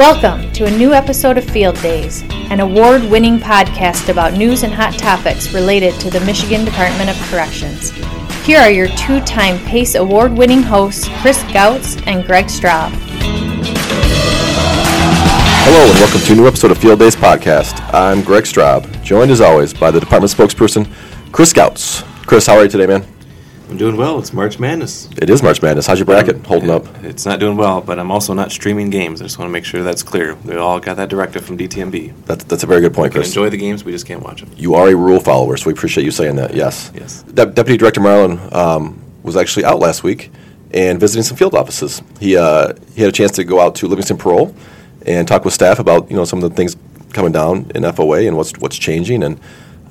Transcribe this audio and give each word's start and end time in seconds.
Welcome 0.00 0.50
to 0.52 0.64
a 0.64 0.70
new 0.70 0.94
episode 0.94 1.36
of 1.36 1.44
Field 1.44 1.78
Days, 1.82 2.22
an 2.48 2.60
award 2.60 3.04
winning 3.04 3.38
podcast 3.38 4.08
about 4.08 4.32
news 4.32 4.62
and 4.62 4.72
hot 4.72 4.94
topics 4.94 5.52
related 5.52 5.92
to 6.00 6.08
the 6.08 6.20
Michigan 6.20 6.64
Department 6.64 7.10
of 7.10 7.16
Corrections. 7.28 7.90
Here 8.46 8.58
are 8.58 8.70
your 8.70 8.88
two 8.96 9.20
time 9.20 9.58
PACE 9.66 9.96
award 9.96 10.32
winning 10.32 10.62
hosts, 10.62 11.06
Chris 11.20 11.42
Gautz 11.52 12.02
and 12.06 12.24
Greg 12.24 12.46
Straub. 12.46 12.88
Hello, 15.64 15.90
and 15.90 15.98
welcome 16.00 16.20
to 16.22 16.32
a 16.32 16.36
new 16.36 16.46
episode 16.46 16.70
of 16.70 16.78
Field 16.78 16.98
Days 16.98 17.14
Podcast. 17.14 17.92
I'm 17.92 18.22
Greg 18.22 18.44
Straub, 18.44 19.02
joined 19.02 19.30
as 19.30 19.42
always 19.42 19.74
by 19.74 19.90
the 19.90 20.00
department 20.00 20.32
spokesperson, 20.32 20.90
Chris 21.30 21.52
Gautz. 21.52 22.04
Chris, 22.26 22.46
how 22.46 22.56
are 22.56 22.62
you 22.62 22.70
today, 22.70 22.86
man? 22.86 23.06
I'm 23.70 23.76
doing 23.76 23.96
well. 23.96 24.18
It's 24.18 24.32
March 24.32 24.58
Madness. 24.58 25.08
It 25.16 25.30
is 25.30 25.44
March 25.44 25.62
Madness. 25.62 25.86
How's 25.86 26.00
your 26.00 26.06
bracket 26.06 26.44
holding 26.44 26.70
up? 26.70 26.84
It's 27.04 27.24
not 27.24 27.38
doing 27.38 27.56
well, 27.56 27.80
but 27.80 28.00
I'm 28.00 28.10
also 28.10 28.34
not 28.34 28.50
streaming 28.50 28.90
games. 28.90 29.22
I 29.22 29.26
just 29.26 29.38
want 29.38 29.48
to 29.48 29.52
make 29.52 29.64
sure 29.64 29.84
that's 29.84 30.02
clear. 30.02 30.34
We 30.34 30.56
all 30.56 30.80
got 30.80 30.96
that 30.96 31.08
directive 31.08 31.44
from 31.44 31.56
DTMB. 31.56 32.24
That's, 32.26 32.42
that's 32.44 32.64
a 32.64 32.66
very 32.66 32.80
good 32.80 32.92
point, 32.92 33.12
Chris. 33.12 33.12
We 33.12 33.12
can 33.12 33.20
Chris. 33.22 33.28
enjoy 33.36 33.50
the 33.50 33.56
games, 33.58 33.84
we 33.84 33.92
just 33.92 34.06
can't 34.06 34.24
watch 34.24 34.40
them. 34.40 34.50
You 34.56 34.74
are 34.74 34.88
a 34.88 34.96
rule 34.96 35.20
follower, 35.20 35.56
so 35.56 35.66
we 35.66 35.72
appreciate 35.72 36.02
you 36.02 36.10
saying 36.10 36.34
that. 36.34 36.52
Yes. 36.52 36.90
Yes. 36.96 37.22
De- 37.22 37.46
Deputy 37.46 37.76
Director 37.76 38.00
Marlin 38.00 38.40
um, 38.52 39.00
was 39.22 39.36
actually 39.36 39.64
out 39.64 39.78
last 39.78 40.02
week 40.02 40.32
and 40.72 40.98
visiting 40.98 41.22
some 41.22 41.36
field 41.36 41.54
offices. 41.54 42.02
He 42.18 42.36
uh, 42.36 42.72
he 42.96 43.02
had 43.02 43.08
a 43.08 43.12
chance 43.12 43.30
to 43.32 43.44
go 43.44 43.60
out 43.60 43.76
to 43.76 43.86
Livingston 43.86 44.18
Parole 44.18 44.52
and 45.06 45.28
talk 45.28 45.44
with 45.44 45.54
staff 45.54 45.78
about 45.78 46.10
you 46.10 46.16
know 46.16 46.24
some 46.24 46.42
of 46.42 46.50
the 46.50 46.56
things 46.56 46.76
coming 47.12 47.30
down 47.30 47.70
in 47.76 47.84
FOA 47.84 48.26
and 48.26 48.36
what's 48.36 48.52
what's 48.58 48.76
changing, 48.76 49.22
and 49.22 49.38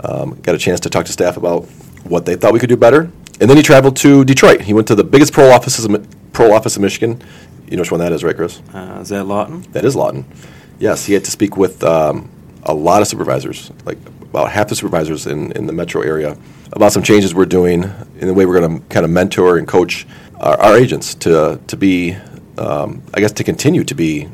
um, 0.03 0.37
got 0.41 0.53
a 0.53 0.57
chance 0.57 0.81
to 0.81 0.89
talk 0.89 1.05
to 1.05 1.13
staff 1.13 1.37
about 1.37 1.63
what 2.03 2.25
they 2.25 2.35
thought 2.35 2.51
we 2.51 2.59
could 2.59 2.69
do 2.69 2.77
better. 2.77 3.09
And 3.39 3.49
then 3.49 3.57
he 3.57 3.63
traveled 3.63 3.95
to 3.97 4.25
Detroit. 4.25 4.61
He 4.61 4.73
went 4.73 4.87
to 4.87 4.95
the 4.95 5.03
biggest 5.03 5.33
parole 5.33 5.51
offices 5.51 5.85
in, 5.85 6.05
parole 6.33 6.53
office 6.53 6.75
in 6.75 6.81
Michigan. 6.81 7.21
You 7.69 7.77
know 7.77 7.81
which 7.81 7.91
one 7.91 7.99
that 7.99 8.11
is, 8.11 8.23
right, 8.23 8.35
Chris? 8.35 8.61
Uh, 8.73 8.99
is 9.01 9.09
that 9.09 9.25
Lawton? 9.25 9.61
That 9.71 9.85
is 9.85 9.95
Lawton. 9.95 10.25
Yes, 10.79 11.05
he 11.05 11.13
had 11.13 11.23
to 11.25 11.31
speak 11.31 11.55
with 11.55 11.83
um, 11.83 12.29
a 12.63 12.73
lot 12.73 13.01
of 13.01 13.07
supervisors, 13.07 13.71
like 13.85 13.97
about 14.21 14.51
half 14.51 14.67
the 14.67 14.75
supervisors 14.75 15.27
in, 15.27 15.51
in 15.53 15.67
the 15.67 15.73
metro 15.73 16.01
area, 16.01 16.37
about 16.73 16.91
some 16.91 17.03
changes 17.03 17.33
we're 17.33 17.45
doing 17.45 17.83
in 18.19 18.27
the 18.27 18.33
way 18.33 18.45
we're 18.45 18.59
going 18.59 18.79
to 18.79 18.87
kind 18.87 19.05
of 19.05 19.11
mentor 19.11 19.57
and 19.57 19.67
coach 19.67 20.05
our, 20.35 20.59
our 20.59 20.77
agents 20.77 21.15
to 21.15 21.59
to 21.67 21.77
be, 21.77 22.15
um, 22.57 23.01
I 23.13 23.19
guess, 23.19 23.31
to 23.33 23.43
continue 23.43 23.83
to 23.83 23.95
be 23.95 24.29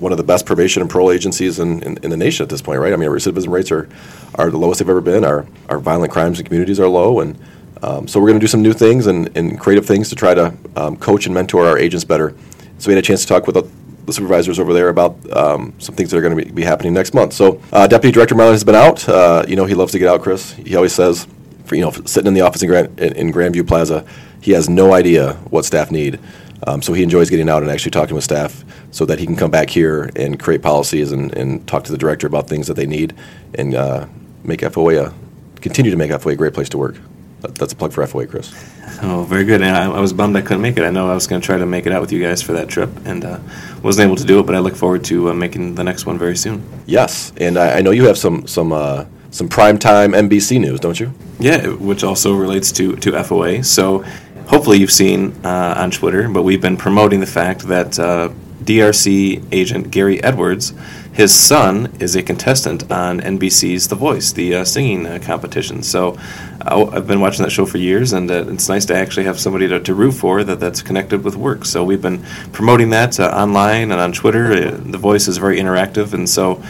one 0.00 0.12
of 0.12 0.18
the 0.18 0.24
best 0.24 0.44
probation 0.44 0.82
and 0.82 0.90
parole 0.90 1.10
agencies 1.10 1.58
in, 1.58 1.82
in, 1.82 1.98
in 2.02 2.10
the 2.10 2.16
nation 2.16 2.42
at 2.42 2.50
this 2.50 2.60
point, 2.60 2.80
right? 2.80 2.92
I 2.92 2.96
mean, 2.96 3.08
our 3.08 3.14
recidivism 3.14 3.48
rates 3.48 3.70
are, 3.70 3.88
are 4.34 4.50
the 4.50 4.58
lowest 4.58 4.80
they've 4.80 4.88
ever 4.88 5.00
been. 5.00 5.24
Our, 5.24 5.46
our 5.68 5.78
violent 5.78 6.12
crimes 6.12 6.38
in 6.38 6.44
communities 6.44 6.80
are 6.80 6.88
low. 6.88 7.20
And 7.20 7.38
um, 7.84 8.08
so 8.08 8.18
we're 8.18 8.28
going 8.28 8.40
to 8.40 8.42
do 8.42 8.48
some 8.48 8.62
new 8.62 8.72
things 8.72 9.06
and, 9.06 9.36
and 9.36 9.60
creative 9.60 9.84
things 9.84 10.08
to 10.08 10.14
try 10.14 10.32
to 10.32 10.54
um, 10.74 10.96
coach 10.96 11.26
and 11.26 11.34
mentor 11.34 11.66
our 11.66 11.76
agents 11.76 12.02
better. 12.02 12.34
So 12.78 12.88
we 12.88 12.94
had 12.94 13.04
a 13.04 13.06
chance 13.06 13.20
to 13.22 13.26
talk 13.26 13.46
with 13.46 13.56
the, 13.56 13.68
supervisors 14.12 14.58
over 14.58 14.74
there 14.74 14.90
about 14.90 15.16
um, 15.34 15.72
some 15.78 15.94
things 15.94 16.10
that 16.10 16.18
are 16.18 16.20
going 16.20 16.36
to 16.36 16.44
be, 16.44 16.50
be 16.50 16.62
happening 16.62 16.92
next 16.92 17.14
month. 17.14 17.32
So 17.32 17.62
uh, 17.72 17.86
Deputy 17.86 18.12
Director 18.12 18.34
Marlin 18.34 18.52
has 18.52 18.62
been 18.62 18.74
out. 18.74 19.08
Uh, 19.08 19.46
you 19.48 19.56
know, 19.56 19.64
he 19.64 19.74
loves 19.74 19.92
to 19.92 19.98
get 19.98 20.08
out, 20.08 20.20
Chris. 20.20 20.52
He 20.52 20.76
always 20.76 20.92
says, 20.92 21.26
for, 21.64 21.74
you 21.74 21.80
know, 21.80 21.90
sitting 21.90 22.26
in 22.26 22.34
the 22.34 22.42
office 22.42 22.62
in, 22.62 22.68
Grand, 22.68 23.00
in, 23.00 23.14
in 23.14 23.32
Grandview 23.32 23.66
Plaza, 23.66 24.06
he 24.42 24.52
has 24.52 24.68
no 24.68 24.92
idea 24.92 25.34
what 25.48 25.64
staff 25.64 25.90
need. 25.90 26.20
Um, 26.66 26.82
so 26.82 26.92
he 26.92 27.02
enjoys 27.02 27.30
getting 27.30 27.48
out 27.48 27.62
and 27.62 27.70
actually 27.70 27.92
talking 27.92 28.14
with 28.14 28.24
staff 28.24 28.62
so 28.90 29.06
that 29.06 29.18
he 29.18 29.24
can 29.24 29.36
come 29.36 29.50
back 29.50 29.70
here 29.70 30.10
and 30.16 30.38
create 30.38 30.62
policies 30.62 31.10
and, 31.12 31.34
and 31.34 31.66
talk 31.66 31.84
to 31.84 31.92
the 31.92 31.98
director 31.98 32.26
about 32.26 32.46
things 32.46 32.66
that 32.66 32.74
they 32.74 32.86
need 32.86 33.14
and 33.54 33.74
uh, 33.74 34.06
make 34.42 34.60
FOA 34.60 35.06
a, 35.06 35.14
continue 35.62 35.90
to 35.90 35.96
make 35.96 36.10
FOA 36.10 36.32
a 36.32 36.36
great 36.36 36.52
place 36.52 36.68
to 36.68 36.78
work. 36.78 36.96
That, 37.44 37.56
that's 37.56 37.74
a 37.74 37.76
plug 37.76 37.92
for 37.92 38.02
FOA, 38.06 38.26
Chris. 38.26 38.54
Oh, 39.02 39.26
very 39.28 39.44
good. 39.44 39.60
And 39.60 39.76
I, 39.76 39.84
I 39.84 40.00
was 40.00 40.14
bummed 40.14 40.34
I 40.34 40.40
couldn't 40.40 40.62
make 40.62 40.78
it. 40.78 40.82
I 40.82 40.90
know 40.90 41.10
I 41.10 41.14
was 41.14 41.26
going 41.26 41.42
to 41.42 41.44
try 41.44 41.58
to 41.58 41.66
make 41.66 41.84
it 41.84 41.92
out 41.92 42.00
with 42.00 42.10
you 42.10 42.22
guys 42.22 42.40
for 42.40 42.54
that 42.54 42.68
trip, 42.68 42.88
and 43.04 43.22
uh, 43.22 43.38
wasn't 43.82 44.06
able 44.06 44.16
to 44.16 44.24
do 44.24 44.40
it. 44.40 44.46
But 44.46 44.54
I 44.54 44.60
look 44.60 44.74
forward 44.74 45.04
to 45.04 45.28
uh, 45.28 45.34
making 45.34 45.74
the 45.74 45.84
next 45.84 46.06
one 46.06 46.18
very 46.18 46.36
soon. 46.36 46.66
Yes, 46.86 47.32
and 47.36 47.58
I, 47.58 47.78
I 47.78 47.82
know 47.82 47.90
you 47.90 48.06
have 48.06 48.16
some 48.16 48.46
some 48.46 48.72
uh, 48.72 49.04
some 49.30 49.48
primetime 49.50 50.14
NBC 50.14 50.58
news, 50.58 50.80
don't 50.80 50.98
you? 50.98 51.12
Yeah, 51.38 51.66
which 51.66 52.02
also 52.02 52.34
relates 52.34 52.72
to, 52.72 52.96
to 52.96 53.10
FOA. 53.12 53.62
So 53.62 53.98
hopefully 54.46 54.78
you've 54.78 54.92
seen 54.92 55.34
uh, 55.44 55.74
on 55.76 55.90
Twitter, 55.90 56.28
but 56.30 56.44
we've 56.44 56.62
been 56.62 56.78
promoting 56.78 57.20
the 57.20 57.26
fact 57.26 57.68
that 57.68 57.98
uh, 57.98 58.30
DRC 58.64 59.44
agent 59.52 59.90
Gary 59.90 60.22
Edwards, 60.22 60.72
his 61.12 61.32
son, 61.32 61.94
is 62.00 62.16
a 62.16 62.22
contestant 62.22 62.90
on 62.90 63.20
NBC's 63.20 63.88
The 63.88 63.94
Voice, 63.94 64.32
the 64.32 64.56
uh, 64.56 64.64
singing 64.64 65.06
uh, 65.06 65.20
competition. 65.22 65.82
So 65.82 66.18
uh, 66.60 66.86
I've 66.92 67.06
been 67.06 67.20
watching 67.20 67.44
that 67.44 67.50
show 67.50 67.66
for 67.66 67.78
years, 67.78 68.12
and 68.12 68.30
uh, 68.30 68.46
it's 68.48 68.68
nice 68.68 68.84
to 68.86 68.96
actually 68.96 69.24
have 69.24 69.38
somebody 69.38 69.68
to, 69.68 69.80
to 69.80 69.94
root 69.94 70.12
for 70.12 70.42
that, 70.42 70.58
that's 70.58 70.82
connected 70.82 71.22
with 71.22 71.36
work. 71.36 71.64
So 71.64 71.84
we've 71.84 72.02
been 72.02 72.24
promoting 72.52 72.90
that 72.90 73.20
uh, 73.20 73.28
online 73.28 73.92
and 73.92 74.00
on 74.00 74.12
Twitter. 74.12 74.70
The 74.70 74.98
Voice 74.98 75.28
is 75.28 75.38
very 75.38 75.58
interactive, 75.58 76.14
and 76.14 76.28
so 76.28 76.62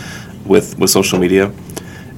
with, 0.44 0.78
with 0.78 0.90
social 0.90 1.18
media 1.18 1.52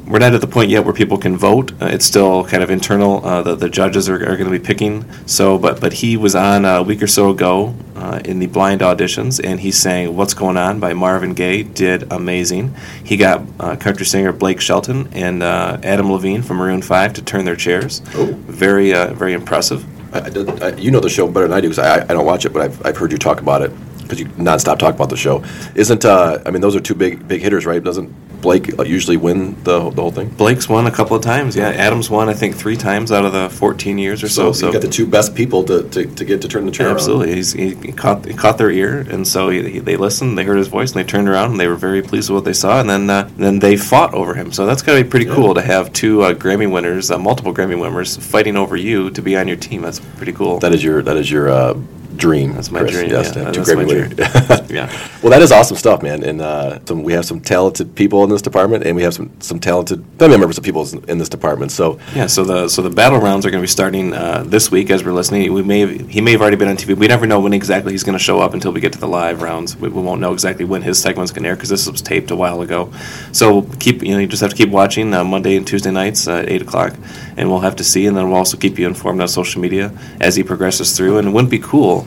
we're 0.06 0.20
not 0.20 0.34
at 0.34 0.40
the 0.40 0.46
point 0.46 0.70
yet 0.70 0.84
where 0.84 0.94
people 0.94 1.18
can 1.18 1.36
vote. 1.36 1.72
Uh, 1.82 1.86
it's 1.86 2.04
still 2.04 2.44
kind 2.44 2.62
of 2.62 2.70
internal. 2.70 3.24
Uh, 3.24 3.42
the, 3.42 3.56
the 3.56 3.68
judges 3.68 4.08
are, 4.08 4.14
are 4.14 4.36
going 4.36 4.44
to 4.44 4.50
be 4.50 4.58
picking. 4.58 5.04
So, 5.26 5.58
but 5.58 5.80
but 5.80 5.94
he 5.94 6.16
was 6.16 6.34
on 6.34 6.64
a 6.64 6.82
week 6.82 7.02
or 7.02 7.06
so 7.06 7.30
ago 7.30 7.74
uh, 7.96 8.20
in 8.24 8.38
the 8.38 8.46
blind 8.46 8.82
auditions, 8.82 9.40
and 9.42 9.60
he 9.60 9.72
sang 9.72 10.14
"What's 10.14 10.34
Going 10.34 10.56
On" 10.56 10.78
by 10.78 10.94
Marvin 10.94 11.34
Gaye. 11.34 11.62
Did 11.64 12.12
amazing. 12.12 12.74
He 13.04 13.16
got 13.16 13.42
uh, 13.58 13.76
country 13.76 14.06
singer 14.06 14.32
Blake 14.32 14.60
Shelton 14.60 15.08
and 15.12 15.42
uh, 15.42 15.78
Adam 15.82 16.10
Levine 16.12 16.42
from 16.42 16.58
Maroon 16.58 16.82
Five 16.82 17.12
to 17.14 17.22
turn 17.22 17.44
their 17.44 17.56
chairs. 17.56 18.02
Oh. 18.14 18.26
Very 18.26 18.94
uh, 18.94 19.12
very 19.14 19.32
impressive. 19.32 19.84
I, 20.14 20.30
I, 20.64 20.76
you 20.76 20.90
know 20.90 21.00
the 21.00 21.10
show 21.10 21.26
better 21.26 21.48
than 21.48 21.56
I 21.56 21.60
do 21.60 21.68
because 21.68 21.84
I, 21.84 22.02
I 22.02 22.14
don't 22.14 22.24
watch 22.24 22.46
it, 22.46 22.52
but 22.52 22.62
I've, 22.62 22.86
I've 22.86 22.96
heard 22.96 23.12
you 23.12 23.18
talk 23.18 23.40
about 23.40 23.62
it 23.62 23.72
because 24.06 24.20
you 24.20 24.26
nonstop 24.36 24.78
talk 24.78 24.94
about 24.94 25.10
the 25.10 25.16
show. 25.16 25.44
Isn't 25.74 26.04
uh, 26.04 26.42
I 26.46 26.50
mean 26.50 26.60
those 26.62 26.76
are 26.76 26.80
two 26.80 26.94
big 26.94 27.26
big 27.28 27.40
hitters, 27.42 27.66
right? 27.66 27.82
Doesn't 27.82 28.12
Blake 28.42 28.78
uh, 28.78 28.84
usually 28.84 29.16
win 29.16 29.54
the 29.64 29.90
the 29.90 30.02
whole 30.02 30.10
thing? 30.12 30.28
Blake's 30.28 30.68
won 30.68 30.86
a 30.86 30.90
couple 30.90 31.16
of 31.16 31.22
times. 31.22 31.56
Yeah, 31.56 31.68
Adams 31.70 32.10
won 32.10 32.28
I 32.28 32.34
think 32.34 32.54
three 32.54 32.76
times 32.76 33.10
out 33.10 33.24
of 33.24 33.32
the 33.32 33.48
14 33.50 33.98
years 33.98 34.22
or 34.22 34.28
so. 34.28 34.52
So, 34.52 34.66
you 34.66 34.72
got 34.72 34.82
the 34.82 34.88
two 34.88 35.06
best 35.06 35.34
people 35.34 35.64
to, 35.64 35.82
to, 35.88 36.06
to 36.06 36.24
get 36.24 36.42
to 36.42 36.48
turn 36.48 36.66
the 36.66 36.70
chair. 36.70 36.88
Absolutely, 36.90 37.34
He's, 37.34 37.52
he, 37.52 37.74
he 37.76 37.92
caught 37.92 38.24
he 38.24 38.34
caught 38.34 38.58
their 38.58 38.70
ear, 38.70 39.00
and 39.10 39.26
so 39.26 39.48
he, 39.48 39.68
he- 39.70 39.78
they 39.80 39.96
listened. 39.96 40.36
They 40.38 40.44
heard 40.44 40.58
his 40.58 40.68
voice, 40.68 40.92
and 40.92 41.00
they 41.02 41.08
turned 41.08 41.28
around, 41.28 41.52
and 41.52 41.60
they 41.60 41.66
were 41.66 41.76
very 41.76 42.02
pleased 42.02 42.28
with 42.30 42.36
what 42.36 42.44
they 42.44 42.52
saw. 42.52 42.78
And 42.80 42.88
then 42.90 43.08
uh, 43.10 43.28
then 43.36 43.58
they 43.58 43.76
fought 43.76 44.12
over 44.14 44.34
him. 44.34 44.52
So 44.52 44.66
that's 44.66 44.82
got 44.82 44.96
to 44.96 45.02
be 45.02 45.08
pretty 45.08 45.26
cool 45.26 45.54
to 45.54 45.62
have 45.62 45.92
two 45.92 46.22
uh, 46.22 46.34
Grammy 46.34 46.70
winners, 46.70 47.10
uh, 47.10 47.18
multiple 47.18 47.54
Grammy 47.54 47.80
winners, 47.80 48.16
fighting 48.18 48.56
over 48.56 48.76
you 48.76 49.10
to 49.10 49.22
be 49.22 49.36
on 49.36 49.48
your 49.48 49.56
team. 49.56 49.82
That's 49.82 49.98
pretty 49.98 50.32
cool. 50.32 50.58
That 50.58 50.74
is 50.74 50.84
your 50.84 51.02
that 51.02 51.16
is 51.16 51.30
your 51.30 51.48
uh, 51.48 51.74
dream. 52.16 52.54
That's 52.54 52.70
my 52.70 52.80
Chris. 52.80 52.92
dream, 52.92 53.10
Yes, 53.10 53.26
yeah, 53.26 53.32
to 53.32 53.44
have 53.44 53.54
two 53.54 53.64
that's 53.64 53.76
my 53.76 53.84
dream. 53.84 54.66
Yeah. 54.76 54.90
Well, 55.22 55.30
that 55.30 55.42
is 55.42 55.52
awesome 55.52 55.76
stuff, 55.76 56.02
man. 56.02 56.22
And 56.22 56.40
uh, 56.40 56.84
some, 56.84 57.02
we 57.02 57.12
have 57.12 57.24
some 57.24 57.40
talented 57.40 57.94
people 57.94 58.24
in 58.24 58.30
this 58.30 58.42
department, 58.42 58.84
and 58.84 58.96
we 58.96 59.02
have 59.02 59.14
some 59.14 59.30
some 59.40 59.60
talented 59.60 60.04
family 60.18 60.38
members 60.38 60.58
of 60.58 60.64
people 60.64 60.86
in 61.08 61.18
this 61.18 61.28
department. 61.28 61.72
So 61.72 61.98
Yeah, 62.14 62.26
so 62.26 62.44
the 62.44 62.68
so 62.68 62.82
the 62.82 62.90
battle 62.90 63.18
rounds 63.18 63.46
are 63.46 63.50
going 63.50 63.60
to 63.60 63.64
be 63.64 63.68
starting 63.68 64.12
uh, 64.12 64.44
this 64.46 64.70
week 64.70 64.90
as 64.90 65.04
we're 65.04 65.12
listening. 65.12 65.52
We 65.52 65.62
may 65.62 65.80
have, 65.80 66.08
he 66.08 66.20
may 66.20 66.32
have 66.32 66.42
already 66.42 66.56
been 66.56 66.68
on 66.68 66.76
TV. 66.76 66.96
We 66.96 67.06
never 67.08 67.26
know 67.26 67.40
when 67.40 67.52
exactly 67.52 67.92
he's 67.92 68.04
going 68.04 68.18
to 68.18 68.24
show 68.24 68.40
up 68.40 68.54
until 68.54 68.72
we 68.72 68.80
get 68.80 68.92
to 68.94 68.98
the 68.98 69.08
live 69.08 69.42
rounds. 69.42 69.76
We, 69.76 69.88
we 69.88 70.02
won't 70.02 70.20
know 70.20 70.32
exactly 70.32 70.64
when 70.64 70.82
his 70.82 71.00
segment's 71.00 71.30
going 71.32 71.44
to 71.44 71.48
air 71.50 71.56
because 71.56 71.68
this 71.68 71.88
was 71.88 72.02
taped 72.02 72.30
a 72.30 72.36
while 72.36 72.60
ago. 72.62 72.92
So 73.32 73.62
keep 73.78 74.02
you 74.02 74.12
know 74.14 74.18
you 74.18 74.26
just 74.26 74.42
have 74.42 74.50
to 74.50 74.56
keep 74.56 74.70
watching 74.70 75.14
uh, 75.14 75.24
Monday 75.24 75.56
and 75.56 75.66
Tuesday 75.66 75.90
nights 75.90 76.26
uh, 76.26 76.38
at 76.38 76.48
eight 76.48 76.62
o'clock, 76.62 76.94
and 77.36 77.50
we'll 77.50 77.60
have 77.60 77.76
to 77.76 77.84
see. 77.84 78.06
And 78.06 78.16
then 78.16 78.28
we'll 78.28 78.38
also 78.38 78.56
keep 78.56 78.78
you 78.78 78.86
informed 78.86 79.20
on 79.20 79.28
social 79.28 79.60
media 79.60 79.92
as 80.20 80.36
he 80.36 80.42
progresses 80.42 80.96
through. 80.96 81.18
And 81.18 81.28
it 81.28 81.30
wouldn't 81.30 81.50
be 81.50 81.58
cool 81.58 82.06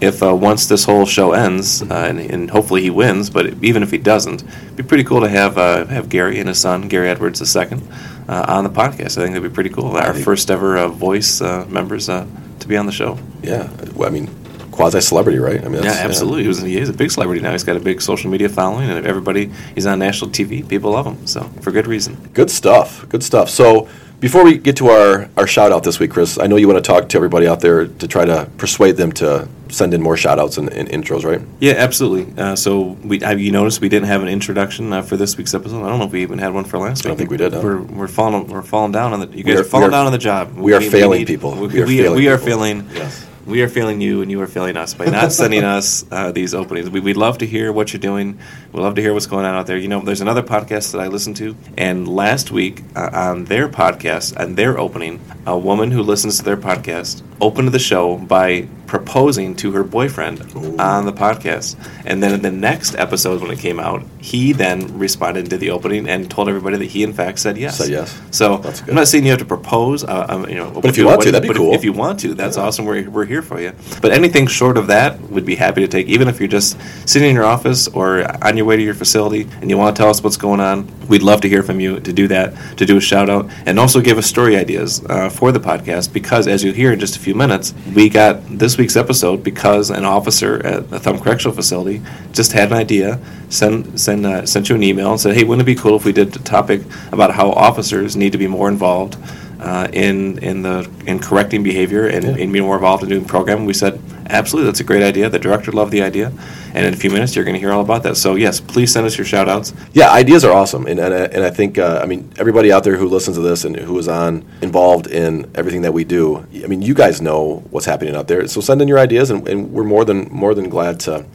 if 0.00 0.22
uh, 0.22 0.34
once 0.34 0.66
this 0.66 0.84
whole 0.84 1.04
show 1.04 1.32
ends, 1.32 1.82
uh, 1.82 2.06
and, 2.08 2.18
and 2.18 2.50
hopefully 2.50 2.82
he 2.82 2.90
wins, 2.90 3.28
but 3.28 3.46
even 3.62 3.82
if 3.82 3.90
he 3.90 3.98
doesn't, 3.98 4.42
it'd 4.42 4.76
be 4.76 4.82
pretty 4.82 5.04
cool 5.04 5.20
to 5.20 5.28
have 5.28 5.58
uh, 5.58 5.84
have 5.86 6.08
Gary 6.08 6.38
and 6.38 6.48
his 6.48 6.58
son, 6.58 6.88
Gary 6.88 7.08
Edwards 7.08 7.40
II, 7.54 7.80
uh, 8.28 8.44
on 8.48 8.64
the 8.64 8.70
podcast. 8.70 9.18
I 9.18 9.22
think 9.22 9.34
that'd 9.34 9.42
be 9.42 9.54
pretty 9.54 9.70
cool. 9.70 9.96
Our 9.96 10.14
first 10.14 10.50
ever 10.50 10.78
uh, 10.78 10.88
voice 10.88 11.40
uh, 11.40 11.66
members 11.68 12.08
uh, 12.08 12.26
to 12.60 12.68
be 12.68 12.76
on 12.76 12.86
the 12.86 12.92
show. 12.92 13.18
yeah, 13.42 13.70
well, 13.94 14.08
I 14.08 14.10
mean, 14.10 14.28
quasi 14.70 15.00
celebrity, 15.00 15.38
right? 15.38 15.62
I 15.62 15.68
mean, 15.68 15.82
Yeah, 15.82 15.92
absolutely. 15.92 16.42
He 16.42 16.48
was, 16.48 16.62
he 16.62 16.78
is 16.78 16.88
a 16.88 16.94
big 16.94 17.10
celebrity 17.10 17.42
now. 17.42 17.52
He's 17.52 17.64
got 17.64 17.76
a 17.76 17.80
big 17.80 18.00
social 18.00 18.30
media 18.30 18.48
following, 18.48 18.88
and 18.88 19.06
everybody, 19.06 19.50
he's 19.74 19.84
on 19.84 19.98
national 19.98 20.30
TV. 20.30 20.66
People 20.66 20.92
love 20.92 21.06
him, 21.06 21.26
so 21.26 21.42
for 21.60 21.72
good 21.72 21.86
reason. 21.86 22.16
Good 22.32 22.50
stuff. 22.50 23.06
Good 23.10 23.22
stuff. 23.22 23.50
So 23.50 23.88
before 24.20 24.44
we 24.44 24.58
get 24.58 24.76
to 24.76 24.88
our, 24.88 25.28
our 25.36 25.46
shout 25.46 25.72
out 25.72 25.82
this 25.82 25.98
week, 25.98 26.10
Chris, 26.10 26.38
I 26.38 26.46
know 26.46 26.56
you 26.56 26.68
want 26.68 26.82
to 26.82 26.86
talk 26.86 27.08
to 27.08 27.16
everybody 27.16 27.46
out 27.48 27.60
there 27.60 27.86
to 27.86 28.06
try 28.08 28.24
to 28.24 28.48
persuade 28.58 28.96
them 28.96 29.12
to 29.12 29.48
send 29.70 29.94
in 29.94 30.02
more 30.02 30.16
shout 30.16 30.38
outs 30.38 30.58
and, 30.58 30.68
and 30.72 30.88
intros, 30.88 31.24
right? 31.24 31.40
Yeah, 31.60 31.72
absolutely. 31.74 32.34
Uh, 32.42 32.54
so 32.56 32.80
we, 33.04 33.20
have 33.20 33.40
you 33.40 33.50
noticed 33.52 33.80
we 33.80 33.88
didn't 33.88 34.08
have 34.08 34.20
an 34.22 34.28
introduction 34.28 34.92
uh, 34.92 35.00
for 35.02 35.16
this 35.16 35.38
week's 35.38 35.54
episode? 35.54 35.84
I 35.84 35.88
don't 35.88 35.98
know 36.00 36.04
if 36.06 36.12
we 36.12 36.22
even 36.22 36.38
had 36.38 36.52
one 36.52 36.64
for 36.64 36.78
last 36.78 36.98
week. 36.98 37.06
I 37.06 37.08
don't 37.10 37.16
think 37.18 37.30
we 37.30 37.36
did, 37.38 37.52
no. 37.52 37.62
We're, 37.62 37.80
we're 37.82 38.08
falling 38.08 38.46
we're 38.48 38.62
falling 38.62 38.92
down 38.92 39.12
on 39.12 39.20
the. 39.20 39.26
You 39.28 39.36
We 39.36 39.42
guys 39.44 39.56
are- 39.56 39.60
are, 39.60 39.64
falling 39.64 39.84
we 39.84 39.88
are- 39.88 39.90
down 39.98 40.06
on 40.06 40.12
the 40.12 40.18
job. 40.18 40.54
we 40.56 40.72
are 40.74 40.80
failing 40.80 41.24
people. 41.24 41.52
We, 41.54 41.68
We 41.68 41.80
are 41.82 41.86
we, 41.86 41.96
failing 41.98 42.16
we 42.16 42.28
are 42.28 42.38
failing. 42.38 42.88
Yes. 42.92 43.26
We 43.50 43.62
are 43.62 43.68
failing 43.68 44.00
you 44.00 44.22
and 44.22 44.30
you 44.30 44.40
are 44.40 44.46
failing 44.46 44.76
us 44.76 44.94
by 44.94 45.06
not 45.06 45.32
sending 45.32 45.64
us 45.76 46.04
uh, 46.10 46.30
these 46.30 46.54
openings. 46.54 46.88
We, 46.88 47.00
would 47.00 47.16
love 47.16 47.38
to 47.38 47.46
hear 47.46 47.72
what 47.72 47.92
you're 47.92 48.00
doing. 48.00 48.38
We'd 48.72 48.80
love 48.80 48.94
to 48.94 49.02
hear 49.02 49.12
what's 49.12 49.26
going 49.26 49.44
on 49.44 49.54
out 49.54 49.66
there. 49.66 49.76
You 49.76 49.88
know, 49.88 50.00
there's 50.00 50.20
another 50.20 50.42
podcast 50.42 50.92
that 50.92 51.00
I 51.00 51.08
listen 51.08 51.34
to, 51.34 51.56
and 51.76 52.06
last 52.06 52.50
week 52.50 52.82
uh, 52.94 53.10
on 53.12 53.44
their 53.46 53.68
podcast, 53.68 54.38
on 54.38 54.54
their 54.54 54.78
opening, 54.78 55.20
a 55.46 55.58
woman 55.58 55.90
who 55.90 56.02
listens 56.02 56.38
to 56.38 56.44
their 56.44 56.56
podcast 56.56 57.22
opened 57.40 57.68
the 57.68 57.78
show 57.78 58.16
by 58.16 58.68
proposing 58.86 59.54
to 59.54 59.70
her 59.70 59.84
boyfriend 59.84 60.40
Ooh. 60.56 60.76
on 60.78 61.06
the 61.06 61.12
podcast. 61.12 61.76
And 62.04 62.20
then 62.20 62.34
in 62.34 62.42
the 62.42 62.50
next 62.50 62.96
episode, 62.96 63.40
when 63.40 63.50
it 63.52 63.60
came 63.60 63.78
out, 63.78 64.04
he 64.18 64.52
then 64.52 64.98
responded 64.98 65.48
to 65.50 65.56
the 65.56 65.70
opening 65.70 66.08
and 66.08 66.28
told 66.28 66.48
everybody 66.48 66.76
that 66.78 66.86
he, 66.86 67.04
in 67.04 67.12
fact, 67.12 67.38
said 67.38 67.56
yes. 67.56 67.78
Said 67.78 67.88
yes. 67.88 68.20
So 68.32 68.62
I'm 68.88 68.94
not 68.94 69.06
saying 69.06 69.24
you 69.24 69.30
have 69.30 69.38
to 69.38 69.44
propose, 69.44 70.02
uh, 70.02 70.26
um, 70.28 70.48
you 70.48 70.56
know, 70.56 70.72
but 70.72 70.86
if 70.86 70.98
you 70.98 71.06
want 71.06 71.22
to, 71.22 71.30
that'd 71.30 71.48
be 71.48 71.54
cool. 71.54 71.70
If, 71.70 71.78
if, 71.78 71.84
you 71.84 71.92
want 71.92 72.18
to, 72.20 72.34
that's 72.34 72.56
yeah. 72.56 72.64
awesome. 72.64 72.84
We're, 72.84 73.08
we're 73.08 73.26
here 73.26 73.39
for 73.42 73.60
you. 73.60 73.72
But 74.00 74.12
anything 74.12 74.46
short 74.46 74.76
of 74.76 74.86
that, 74.88 75.20
we'd 75.30 75.44
be 75.44 75.56
happy 75.56 75.80
to 75.80 75.88
take. 75.88 76.06
Even 76.08 76.28
if 76.28 76.40
you're 76.40 76.48
just 76.48 76.78
sitting 77.08 77.30
in 77.30 77.34
your 77.34 77.44
office 77.44 77.88
or 77.88 78.24
on 78.44 78.56
your 78.56 78.66
way 78.66 78.76
to 78.76 78.82
your 78.82 78.94
facility 78.94 79.48
and 79.60 79.70
you 79.70 79.78
want 79.78 79.96
to 79.96 80.00
tell 80.00 80.10
us 80.10 80.22
what's 80.22 80.36
going 80.36 80.60
on, 80.60 80.90
we'd 81.08 81.22
love 81.22 81.40
to 81.42 81.48
hear 81.48 81.62
from 81.62 81.80
you 81.80 82.00
to 82.00 82.12
do 82.12 82.28
that, 82.28 82.54
to 82.78 82.86
do 82.86 82.96
a 82.96 83.00
shout 83.00 83.28
out, 83.28 83.50
and 83.66 83.78
also 83.78 84.00
give 84.00 84.18
us 84.18 84.26
story 84.26 84.56
ideas 84.56 85.04
uh, 85.06 85.28
for 85.28 85.52
the 85.52 85.60
podcast. 85.60 86.12
Because 86.12 86.46
as 86.46 86.62
you'll 86.62 86.74
hear 86.74 86.92
in 86.92 87.00
just 87.00 87.16
a 87.16 87.20
few 87.20 87.34
minutes, 87.34 87.74
we 87.94 88.08
got 88.08 88.40
this 88.48 88.78
week's 88.78 88.96
episode 88.96 89.42
because 89.42 89.90
an 89.90 90.04
officer 90.04 90.64
at 90.64 90.90
the 90.90 90.98
Thumb 90.98 91.18
Correctional 91.18 91.54
Facility 91.54 92.02
just 92.32 92.52
had 92.52 92.68
an 92.68 92.78
idea, 92.78 93.20
send, 93.48 94.00
send, 94.00 94.24
uh, 94.26 94.46
sent 94.46 94.68
you 94.68 94.74
an 94.74 94.82
email 94.82 95.10
and 95.10 95.20
said, 95.20 95.34
hey, 95.34 95.44
wouldn't 95.44 95.66
it 95.68 95.74
be 95.74 95.80
cool 95.80 95.96
if 95.96 96.04
we 96.04 96.12
did 96.12 96.34
a 96.34 96.38
topic 96.40 96.82
about 97.12 97.32
how 97.32 97.50
officers 97.50 98.16
need 98.16 98.32
to 98.32 98.38
be 98.38 98.46
more 98.46 98.68
involved 98.68 99.16
uh, 99.60 99.88
in 99.92 100.38
in 100.38 100.62
the 100.62 100.90
in 101.06 101.18
correcting 101.18 101.62
behavior 101.62 102.06
and, 102.06 102.24
yeah. 102.24 102.34
being 102.34 102.64
more 102.64 102.76
involved 102.76 103.02
in 103.02 103.10
doing 103.10 103.24
programming. 103.26 103.66
We 103.66 103.74
said 103.74 104.00
absolutely, 104.26 104.70
that's 104.70 104.80
a 104.80 104.84
great 104.84 105.02
idea. 105.02 105.28
The 105.28 105.38
director 105.38 105.70
loved 105.70 105.92
the 105.92 106.00
idea, 106.02 106.32
and 106.74 106.86
in 106.86 106.94
a 106.94 106.96
few 106.96 107.10
minutes 107.10 107.36
you're 107.36 107.44
going 107.44 107.54
to 107.54 107.60
hear 107.60 107.70
all 107.70 107.82
about 107.82 108.02
that. 108.04 108.16
So 108.16 108.36
yes, 108.36 108.58
please 108.58 108.90
send 108.90 109.06
us 109.06 109.18
your 109.18 109.26
shout 109.26 109.48
outs. 109.48 109.74
Yeah, 109.92 110.10
ideas 110.10 110.44
are 110.44 110.52
awesome, 110.52 110.86
and 110.86 110.98
and, 110.98 111.12
and 111.12 111.44
I 111.44 111.50
think 111.50 111.76
uh, 111.76 112.00
I 112.02 112.06
mean 112.06 112.32
everybody 112.38 112.72
out 112.72 112.84
there 112.84 112.96
who 112.96 113.06
listens 113.06 113.36
to 113.36 113.42
this 113.42 113.64
and 113.64 113.76
who 113.76 113.98
is 113.98 114.08
on 114.08 114.46
involved 114.62 115.08
in 115.08 115.50
everything 115.54 115.82
that 115.82 115.92
we 115.92 116.04
do. 116.04 116.38
I 116.64 116.66
mean, 116.66 116.80
you 116.80 116.94
guys 116.94 117.20
know 117.20 117.62
what's 117.70 117.86
happening 117.86 118.16
out 118.16 118.28
there, 118.28 118.48
so 118.48 118.62
send 118.62 118.80
in 118.80 118.88
your 118.88 118.98
ideas, 118.98 119.30
and, 119.30 119.46
and 119.46 119.72
we're 119.72 119.84
more 119.84 120.06
than 120.06 120.28
more 120.32 120.54
than 120.54 120.70
glad 120.70 121.00
to 121.00 121.26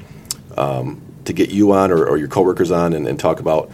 um, 0.57 0.99
to 1.25 1.33
get 1.33 1.49
you 1.49 1.73
on 1.73 1.91
or, 1.91 2.05
or 2.05 2.17
your 2.17 2.27
coworkers 2.27 2.71
on 2.71 2.93
and, 2.93 3.07
and 3.07 3.19
talk 3.19 3.39
about 3.39 3.69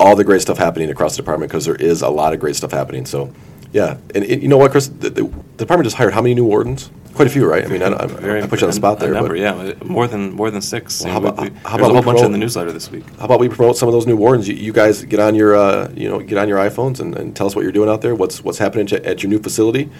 all 0.00 0.16
the 0.16 0.24
great 0.24 0.42
stuff 0.42 0.58
happening 0.58 0.90
across 0.90 1.16
the 1.16 1.22
department 1.22 1.50
because 1.50 1.66
there 1.66 1.76
is 1.76 2.02
a 2.02 2.08
lot 2.08 2.32
of 2.32 2.40
great 2.40 2.56
stuff 2.56 2.72
happening. 2.72 3.06
So 3.06 3.32
yeah, 3.72 3.96
and 4.14 4.24
it, 4.24 4.42
you 4.42 4.48
know 4.48 4.58
what, 4.58 4.70
Chris? 4.70 4.88
The, 4.88 5.10
the, 5.10 5.22
department 5.56 5.84
just 5.84 5.96
hired 5.96 6.12
how 6.12 6.22
many 6.22 6.34
new 6.34 6.44
wardens? 6.44 6.90
Quite 7.14 7.28
a 7.28 7.30
few, 7.30 7.46
right? 7.48 7.64
I 7.64 7.68
mean, 7.68 7.82
I, 7.82 7.88
I, 7.88 8.42
I 8.42 8.46
put 8.46 8.60
you 8.60 8.66
on 8.66 8.70
the 8.70 8.72
spot 8.72 8.98
there. 8.98 9.12
number, 9.12 9.30
but, 9.30 9.38
yeah, 9.38 9.74
more 9.84 10.08
than 10.08 10.32
more 10.32 10.50
than 10.50 10.62
six. 10.62 11.02
Well, 11.02 11.12
how 11.12 11.18
about, 11.18 11.40
we, 11.40 11.50
how 11.64 11.76
about 11.76 11.90
a 11.90 11.94
whole 11.94 12.02
promote, 12.02 12.04
bunch 12.04 12.26
in 12.26 12.32
the 12.32 12.38
newsletter 12.38 12.72
this 12.72 12.90
week? 12.90 13.04
How 13.18 13.26
about 13.26 13.38
we 13.38 13.48
promote 13.48 13.76
some 13.76 13.88
of 13.88 13.92
those 13.92 14.06
new 14.06 14.16
wardens? 14.16 14.48
You, 14.48 14.54
you 14.54 14.72
guys 14.72 15.04
get 15.04 15.20
on 15.20 15.34
your 15.34 15.54
uh, 15.54 15.90
you 15.94 16.08
know 16.08 16.20
get 16.20 16.38
on 16.38 16.48
your 16.48 16.58
iPhones 16.58 17.00
and, 17.00 17.16
and, 17.16 17.36
tell 17.36 17.46
us 17.46 17.54
what 17.54 17.62
you're 17.62 17.72
doing 17.72 17.88
out 17.88 18.00
there. 18.00 18.14
What's 18.14 18.42
what's 18.42 18.58
happening 18.58 18.90
at 19.04 19.22
your 19.22 19.30
new 19.30 19.38
facility, 19.38 19.90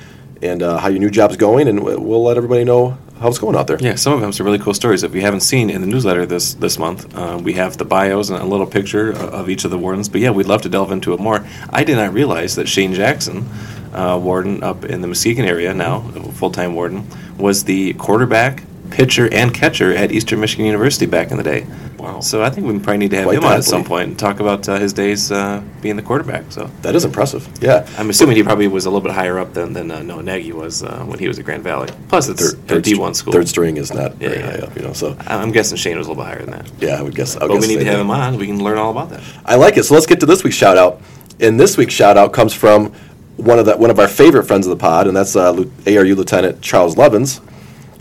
and 0.42 0.62
uh, 0.62 0.78
how 0.78 0.88
your 0.88 0.98
new 0.98 1.10
job's 1.10 1.36
going, 1.36 1.68
and 1.68 1.82
we'll 1.82 2.22
let 2.22 2.36
everybody 2.36 2.64
know 2.64 2.98
how 3.20 3.28
it's 3.28 3.38
going 3.38 3.54
out 3.54 3.68
there. 3.68 3.78
Yeah, 3.80 3.94
some 3.94 4.12
of 4.12 4.20
them 4.20 4.30
are 4.30 4.44
really 4.44 4.58
cool 4.58 4.74
stories. 4.74 5.04
If 5.04 5.14
you 5.14 5.20
haven't 5.20 5.40
seen 5.40 5.70
in 5.70 5.80
the 5.80 5.86
newsletter 5.86 6.26
this 6.26 6.54
this 6.54 6.78
month, 6.78 7.16
uh, 7.16 7.40
we 7.42 7.52
have 7.54 7.78
the 7.78 7.84
bios 7.84 8.30
and 8.30 8.42
a 8.42 8.44
little 8.44 8.66
picture 8.66 9.12
of 9.12 9.48
each 9.48 9.64
of 9.64 9.70
the 9.70 9.78
wardens. 9.78 10.08
But 10.08 10.20
yeah, 10.20 10.30
we'd 10.30 10.46
love 10.46 10.62
to 10.62 10.68
delve 10.68 10.90
into 10.90 11.14
it 11.14 11.20
more. 11.20 11.46
I 11.70 11.84
did 11.84 11.96
not 11.96 12.12
realize 12.12 12.56
that 12.56 12.68
Shane 12.68 12.92
Jackson 12.94 13.48
uh, 13.94 14.18
warden 14.20 14.62
up 14.62 14.84
in 14.84 15.00
the 15.02 15.08
Muskegon 15.08 15.44
area 15.44 15.72
now, 15.72 16.00
full 16.32 16.50
time 16.50 16.74
warden, 16.74 17.06
was 17.38 17.64
the 17.64 17.92
quarterback, 17.94 18.64
pitcher, 18.90 19.32
and 19.32 19.54
catcher 19.54 19.94
at 19.94 20.10
Eastern 20.10 20.40
Michigan 20.40 20.66
University 20.66 21.06
back 21.06 21.30
in 21.30 21.36
the 21.36 21.44
day. 21.44 21.66
Wow. 22.02 22.18
So 22.18 22.42
I 22.42 22.50
think 22.50 22.66
we 22.66 22.72
probably 22.80 22.98
need 22.98 23.12
to 23.12 23.16
have 23.18 23.26
Quite 23.26 23.38
him 23.38 23.44
on 23.44 23.52
at 23.52 23.64
some 23.64 23.84
point 23.84 24.08
and 24.08 24.18
talk 24.18 24.40
about 24.40 24.68
uh, 24.68 24.76
his 24.76 24.92
days 24.92 25.30
uh, 25.30 25.62
being 25.80 25.94
the 25.94 26.02
quarterback. 26.02 26.50
So 26.50 26.68
that 26.82 26.96
is 26.96 27.04
impressive. 27.04 27.48
Yeah, 27.60 27.88
I'm 27.96 28.10
assuming 28.10 28.36
he 28.36 28.42
probably 28.42 28.66
was 28.66 28.86
a 28.86 28.90
little 28.90 29.00
bit 29.00 29.12
higher 29.12 29.38
up 29.38 29.54
than 29.54 29.72
than 29.72 29.90
uh, 29.90 30.02
Noah 30.02 30.24
Nagy 30.24 30.52
was 30.52 30.82
uh, 30.82 31.04
when 31.04 31.20
he 31.20 31.28
was 31.28 31.38
at 31.38 31.44
Grand 31.44 31.62
Valley. 31.62 31.88
Plus, 32.08 32.28
it's 32.28 32.52
third, 32.52 32.66
third 32.66 32.84
D1 32.84 33.14
school. 33.14 33.32
Third 33.32 33.48
string 33.48 33.76
is 33.76 33.94
not 33.94 34.20
yeah, 34.20 34.28
very 34.28 34.40
yeah. 34.40 34.50
high 34.50 34.58
up, 34.58 34.74
you 34.74 34.82
know. 34.82 34.92
So 34.92 35.16
I'm 35.20 35.52
guessing 35.52 35.76
Shane 35.76 35.96
was 35.96 36.08
a 36.08 36.10
little 36.10 36.24
bit 36.24 36.28
higher 36.28 36.44
than 36.44 36.50
that. 36.50 36.70
Yeah, 36.80 36.98
I 36.98 37.02
would 37.02 37.14
guess. 37.14 37.36
I'll 37.36 37.46
but 37.46 37.54
guess 37.54 37.68
we 37.68 37.76
need 37.76 37.84
to 37.84 37.90
have 37.90 38.00
him 38.00 38.10
on. 38.10 38.36
We 38.36 38.46
can 38.46 38.62
learn 38.62 38.78
all 38.78 38.90
about 38.90 39.10
that. 39.10 39.22
I 39.44 39.54
like 39.54 39.76
it. 39.76 39.84
So 39.84 39.94
let's 39.94 40.06
get 40.06 40.18
to 40.20 40.26
this 40.26 40.42
week's 40.42 40.56
shout 40.56 40.76
out. 40.76 41.00
And 41.38 41.58
this 41.58 41.76
week's 41.76 41.94
shout 41.94 42.16
out 42.16 42.32
comes 42.32 42.52
from 42.52 42.92
one 43.36 43.60
of 43.60 43.66
the 43.66 43.76
one 43.76 43.90
of 43.90 43.98
our 43.98 44.08
favorite 44.08 44.44
friends 44.44 44.66
of 44.66 44.70
the 44.70 44.76
pod, 44.76 45.06
and 45.06 45.16
that's 45.16 45.36
uh, 45.36 45.52
ARU 45.86 46.16
Lieutenant 46.16 46.60
Charles 46.62 46.96
Levins. 46.96 47.40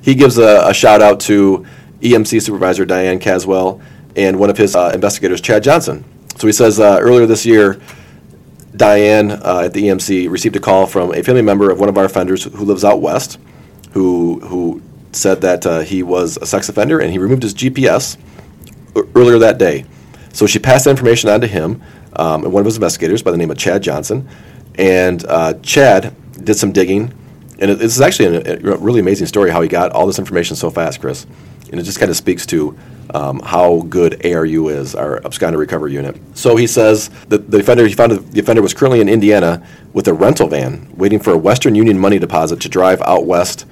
He 0.01 0.15
gives 0.15 0.39
a, 0.39 0.67
a, 0.67 0.73
shout 0.73 1.01
out 1.01 1.19
to 1.21 1.65
EMC 2.01 2.41
Supervisor 2.41 2.85
Diane 2.85 3.19
Caswell 3.19 3.81
and 4.15 4.39
one 4.39 4.49
of 4.49 4.57
his 4.57 4.75
uh, 4.75 4.91
investigators, 4.93 5.41
Chad 5.41 5.63
Johnson. 5.63 6.03
So 6.37 6.47
he 6.47 6.53
says 6.53 6.79
uh, 6.79 6.97
earlier 7.01 7.25
this 7.25 7.45
year, 7.45 7.79
Diane 8.75 9.31
uh, 9.31 9.63
at 9.65 9.73
the 9.73 9.83
EMC 9.83 10.29
received 10.29 10.55
a 10.55 10.59
call 10.59 10.87
from 10.87 11.13
a 11.13 11.21
family 11.23 11.41
member 11.41 11.69
of 11.69 11.79
one 11.79 11.89
of 11.89 11.97
our 11.97 12.05
offenders 12.05 12.43
who 12.43 12.65
lives 12.65 12.83
out 12.83 13.01
west, 13.01 13.37
who 13.91 14.39
who 14.39 14.81
said 15.11 15.41
that 15.41 15.65
uh, 15.65 15.79
he 15.81 16.03
was 16.03 16.37
a 16.41 16.45
sex 16.45 16.69
offender 16.69 16.99
and 16.99 17.11
he 17.11 17.17
removed 17.17 17.43
his 17.43 17.53
GPS 17.53 18.17
earlier 19.15 19.37
that 19.39 19.57
day. 19.57 19.85
So 20.33 20.47
she 20.47 20.59
passed 20.59 20.85
that 20.85 20.91
information 20.91 21.29
on 21.29 21.41
to 21.41 21.47
him 21.47 21.81
um, 22.13 22.43
and 22.43 22.53
one 22.53 22.61
of 22.61 22.65
his 22.65 22.75
investigators 22.75 23.21
by 23.21 23.31
the 23.31 23.37
name 23.37 23.51
of 23.51 23.57
Chad 23.57 23.83
Johnson. 23.83 24.27
And 24.75 25.25
uh, 25.27 25.55
Chad 25.55 26.15
did 26.43 26.55
some 26.55 26.71
digging, 26.71 27.13
and 27.59 27.69
it, 27.69 27.81
is 27.81 27.99
actually 27.99 28.37
a, 28.37 28.57
a, 28.57 28.77
really 28.77 28.99
amazing 28.99 29.27
story 29.27 29.51
how 29.51 29.61
he 29.61 29.67
got 29.67 29.91
all 29.91 30.07
this 30.07 30.17
information 30.17 30.55
so 30.55 30.69
fast, 30.69 31.01
Chris. 31.01 31.27
And 31.71 31.79
it 31.79 31.83
just 31.83 31.99
kind 31.99 32.09
of 32.09 32.17
speaks 32.17 32.45
to 32.47 32.77
um, 33.13 33.39
how 33.39 33.81
good 33.89 34.25
ARU 34.25 34.69
is, 34.69 34.95
our 34.95 35.19
absconder 35.21 35.57
recovery 35.57 35.93
unit. 35.93 36.19
So 36.35 36.55
he 36.55 36.67
says 36.67 37.09
that 37.27 37.49
the 37.51 37.59
offender 37.59 37.87
he 37.87 37.93
found 37.93 38.11
the 38.11 38.39
offender 38.39 38.61
was 38.61 38.73
currently 38.73 39.01
in 39.01 39.09
Indiana 39.09 39.65
with 39.93 40.07
a 40.07 40.13
rental 40.13 40.47
van, 40.47 40.91
waiting 40.95 41.19
for 41.19 41.31
a 41.31 41.37
Western 41.37 41.75
Union 41.75 41.97
money 41.99 42.19
deposit 42.19 42.61
to 42.61 42.69
drive 42.69 43.01
out 43.01 43.25
west 43.25 43.65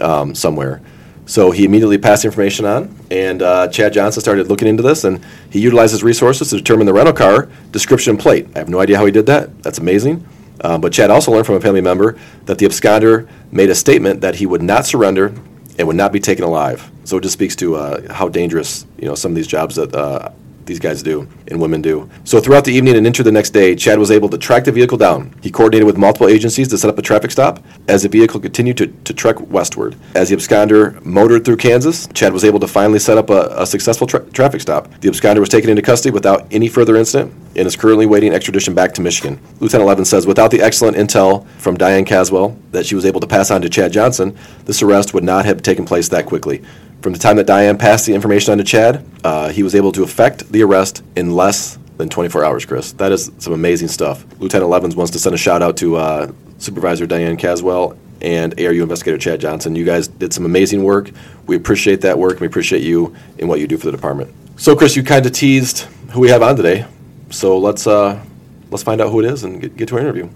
um, 0.00 0.34
somewhere. 0.34 0.82
So 1.24 1.52
he 1.52 1.64
immediately 1.64 1.98
passed 1.98 2.24
information 2.24 2.64
on, 2.64 2.94
and 3.10 3.42
uh, 3.42 3.68
Chad 3.68 3.92
Johnson 3.92 4.20
started 4.20 4.48
looking 4.48 4.66
into 4.66 4.82
this, 4.82 5.04
and 5.04 5.24
he 5.50 5.60
utilized 5.60 5.92
his 5.92 6.02
resources 6.02 6.50
to 6.50 6.56
determine 6.56 6.84
the 6.84 6.92
rental 6.92 7.14
car 7.14 7.48
description 7.70 8.16
plate. 8.16 8.48
I 8.54 8.58
have 8.58 8.68
no 8.68 8.80
idea 8.80 8.98
how 8.98 9.06
he 9.06 9.12
did 9.12 9.26
that. 9.26 9.62
That's 9.62 9.78
amazing. 9.78 10.26
Um, 10.62 10.80
but 10.80 10.92
Chad 10.92 11.10
also 11.10 11.32
learned 11.32 11.46
from 11.46 11.54
a 11.56 11.60
family 11.60 11.80
member 11.80 12.18
that 12.46 12.58
the 12.58 12.66
absconder 12.66 13.28
made 13.50 13.70
a 13.70 13.74
statement 13.74 14.20
that 14.20 14.36
he 14.36 14.46
would 14.46 14.62
not 14.62 14.84
surrender 14.84 15.32
and 15.78 15.86
would 15.86 15.96
not 15.96 16.12
be 16.12 16.20
taken 16.20 16.44
alive. 16.44 16.90
So 17.04 17.16
it 17.16 17.22
just 17.22 17.32
speaks 17.32 17.56
to 17.56 17.76
uh, 17.76 18.12
how 18.12 18.28
dangerous 18.28 18.86
you 18.98 19.06
know 19.06 19.14
some 19.14 19.32
of 19.32 19.36
these 19.36 19.46
jobs 19.46 19.76
that 19.76 19.94
uh, 19.94 20.30
these 20.66 20.78
guys 20.78 21.02
do 21.02 21.28
and 21.48 21.60
women 21.60 21.82
do. 21.82 22.08
So 22.24 22.40
throughout 22.40 22.64
the 22.64 22.72
evening 22.72 22.96
and 22.96 23.06
into 23.06 23.22
the 23.22 23.32
next 23.32 23.50
day, 23.50 23.74
Chad 23.74 23.98
was 23.98 24.10
able 24.10 24.28
to 24.30 24.38
track 24.38 24.64
the 24.64 24.72
vehicle 24.72 24.98
down. 24.98 25.34
He 25.42 25.50
coordinated 25.50 25.86
with 25.86 25.96
multiple 25.96 26.28
agencies 26.28 26.68
to 26.68 26.78
set 26.78 26.88
up 26.88 26.98
a 26.98 27.02
traffic 27.02 27.30
stop 27.30 27.62
as 27.88 28.02
the 28.02 28.08
vehicle 28.08 28.40
continued 28.40 28.76
to, 28.78 28.86
to 28.86 29.14
trek 29.14 29.40
westward. 29.50 29.96
As 30.14 30.28
the 30.28 30.36
absconder 30.36 31.04
motored 31.04 31.44
through 31.44 31.56
Kansas, 31.56 32.06
Chad 32.14 32.32
was 32.32 32.44
able 32.44 32.60
to 32.60 32.68
finally 32.68 32.98
set 32.98 33.18
up 33.18 33.30
a, 33.30 33.54
a 33.56 33.66
successful 33.66 34.06
tra- 34.06 34.24
traffic 34.30 34.60
stop. 34.60 34.88
The 35.00 35.08
absconder 35.08 35.40
was 35.40 35.48
taken 35.48 35.70
into 35.70 35.82
custody 35.82 36.12
without 36.12 36.46
any 36.50 36.68
further 36.68 36.96
incident 36.96 37.32
and 37.56 37.66
is 37.66 37.76
currently 37.76 38.06
waiting 38.06 38.32
extradition 38.32 38.74
back 38.74 38.94
to 38.94 39.02
Michigan. 39.02 39.40
Lieutenant 39.60 39.86
Levin 39.86 40.04
says 40.04 40.26
without 40.26 40.50
the 40.50 40.62
excellent 40.62 40.96
intel 40.96 41.46
from 41.58 41.76
Diane 41.76 42.04
Caswell 42.04 42.56
that 42.70 42.86
she 42.86 42.94
was 42.94 43.04
able 43.04 43.20
to 43.20 43.26
pass 43.26 43.50
on 43.50 43.62
to 43.62 43.68
Chad 43.68 43.92
Johnson, 43.92 44.36
this 44.64 44.82
arrest 44.82 45.12
would 45.14 45.24
not 45.24 45.44
have 45.44 45.62
taken 45.62 45.84
place 45.84 46.08
that 46.08 46.26
quickly. 46.26 46.62
From 47.02 47.12
the 47.12 47.18
time 47.18 47.36
that 47.38 47.48
Diane 47.48 47.78
passed 47.78 48.06
the 48.06 48.14
information 48.14 48.52
on 48.52 48.58
to 48.58 48.64
Chad, 48.64 49.04
uh, 49.24 49.48
he 49.48 49.64
was 49.64 49.74
able 49.74 49.90
to 49.90 50.04
effect 50.04 50.52
the 50.52 50.62
arrest 50.62 51.02
in 51.16 51.34
less 51.34 51.76
than 51.96 52.08
24 52.08 52.44
hours, 52.44 52.64
Chris. 52.64 52.92
That 52.92 53.10
is 53.10 53.32
some 53.38 53.52
amazing 53.52 53.88
stuff. 53.88 54.24
Lieutenant 54.38 54.70
Levins 54.70 54.94
wants 54.94 55.10
to 55.10 55.18
send 55.18 55.34
a 55.34 55.38
shout 55.38 55.62
out 55.62 55.76
to 55.78 55.96
uh, 55.96 56.32
Supervisor 56.58 57.04
Diane 57.06 57.36
Caswell 57.36 57.98
and 58.20 58.54
ARU 58.60 58.82
Investigator 58.82 59.18
Chad 59.18 59.40
Johnson. 59.40 59.74
You 59.74 59.84
guys 59.84 60.06
did 60.06 60.32
some 60.32 60.46
amazing 60.46 60.84
work. 60.84 61.10
We 61.48 61.56
appreciate 61.56 62.02
that 62.02 62.20
work, 62.20 62.38
we 62.38 62.46
appreciate 62.46 62.84
you 62.84 63.16
and 63.40 63.48
what 63.48 63.58
you 63.58 63.66
do 63.66 63.76
for 63.76 63.86
the 63.86 63.92
department. 63.92 64.32
So, 64.56 64.76
Chris, 64.76 64.94
you 64.94 65.02
kind 65.02 65.26
of 65.26 65.32
teased 65.32 65.80
who 66.12 66.20
we 66.20 66.28
have 66.28 66.40
on 66.40 66.54
today. 66.54 66.86
So 67.30 67.58
let's 67.58 67.88
uh, 67.88 68.24
let's 68.70 68.84
find 68.84 69.00
out 69.00 69.10
who 69.10 69.18
it 69.18 69.24
is 69.24 69.42
and 69.42 69.60
get, 69.60 69.76
get 69.76 69.88
to 69.88 69.96
our 69.96 70.00
interview. 70.00 70.28